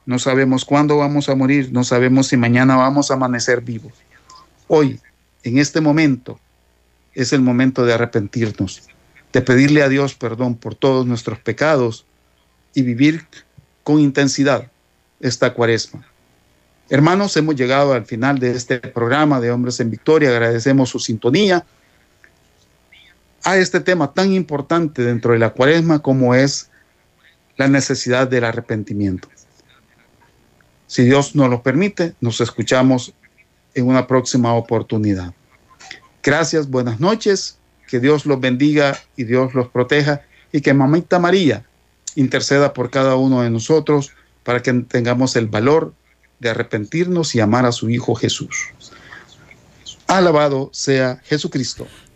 no 0.06 0.20
sabemos 0.20 0.66
cuándo 0.66 0.98
vamos 0.98 1.30
a 1.30 1.36
morir, 1.36 1.70
no 1.72 1.84
sabemos 1.84 2.28
si 2.28 2.38
mañana 2.38 2.76
vamos 2.76 3.10
a 3.10 3.16
amanecer 3.16 3.62
vivos. 3.62 3.94
Hoy, 4.68 5.00
en 5.42 5.58
este 5.58 5.82
momento, 5.82 6.40
es 7.16 7.34
el 7.34 7.42
momento 7.42 7.84
de 7.84 7.94
arrepentirnos, 7.94 8.84
de 9.34 9.42
pedirle 9.42 9.82
a 9.82 9.90
Dios 9.90 10.14
perdón 10.14 10.58
por 10.58 10.76
todos 10.76 11.08
nuestros 11.08 11.40
pecados 11.40 12.06
y 12.76 12.84
vivir 12.84 13.26
con 13.84 14.00
intensidad 14.00 14.70
esta 15.20 15.56
cuaresma. 15.56 16.06
Hermanos, 16.88 17.36
hemos 17.36 17.56
llegado 17.56 17.94
al 17.94 18.06
final 18.06 18.38
de 18.38 18.52
este 18.52 18.78
programa 18.78 19.42
de 19.42 19.50
Hombres 19.50 19.80
en 19.80 19.90
Victoria. 19.90 20.30
Agradecemos 20.30 20.90
su 20.90 21.00
sintonía 21.00 21.66
a 23.44 23.58
este 23.58 23.80
tema 23.80 24.14
tan 24.14 24.34
importante 24.34 25.04
dentro 25.04 25.34
de 25.34 25.40
la 25.40 25.52
cuaresma 25.52 26.00
como 26.00 26.36
es 26.36 26.70
la 27.58 27.68
necesidad 27.68 28.28
del 28.28 28.44
arrepentimiento. 28.46 29.28
Si 30.88 31.04
Dios 31.04 31.36
nos 31.36 31.50
lo 31.50 31.62
permite, 31.62 32.16
nos 32.20 32.42
escuchamos 32.42 33.14
en 33.76 33.88
una 33.88 34.08
próxima 34.08 34.54
oportunidad. 34.54 35.34
Gracias, 36.24 36.70
buenas 36.70 37.00
noches, 37.00 37.58
que 37.88 38.00
Dios 38.00 38.26
los 38.26 38.40
bendiga 38.40 38.98
y 39.16 39.24
Dios 39.24 39.54
los 39.54 39.68
proteja 39.70 40.22
y 40.52 40.62
que 40.62 40.74
Mamita 40.74 41.20
María 41.20 41.66
interceda 42.16 42.74
por 42.74 42.90
cada 42.90 43.16
uno 43.16 43.42
de 43.42 43.50
nosotros 43.50 44.12
para 44.44 44.62
que 44.62 44.74
tengamos 44.74 45.36
el 45.36 45.48
valor 45.48 45.94
de 46.40 46.50
arrepentirnos 46.50 47.36
y 47.36 47.40
amar 47.40 47.66
a 47.66 47.72
su 47.72 47.90
Hijo 47.90 48.16
Jesús. 48.16 48.70
Alabado 50.08 50.70
sea 50.74 51.22
Jesucristo. 51.24 51.88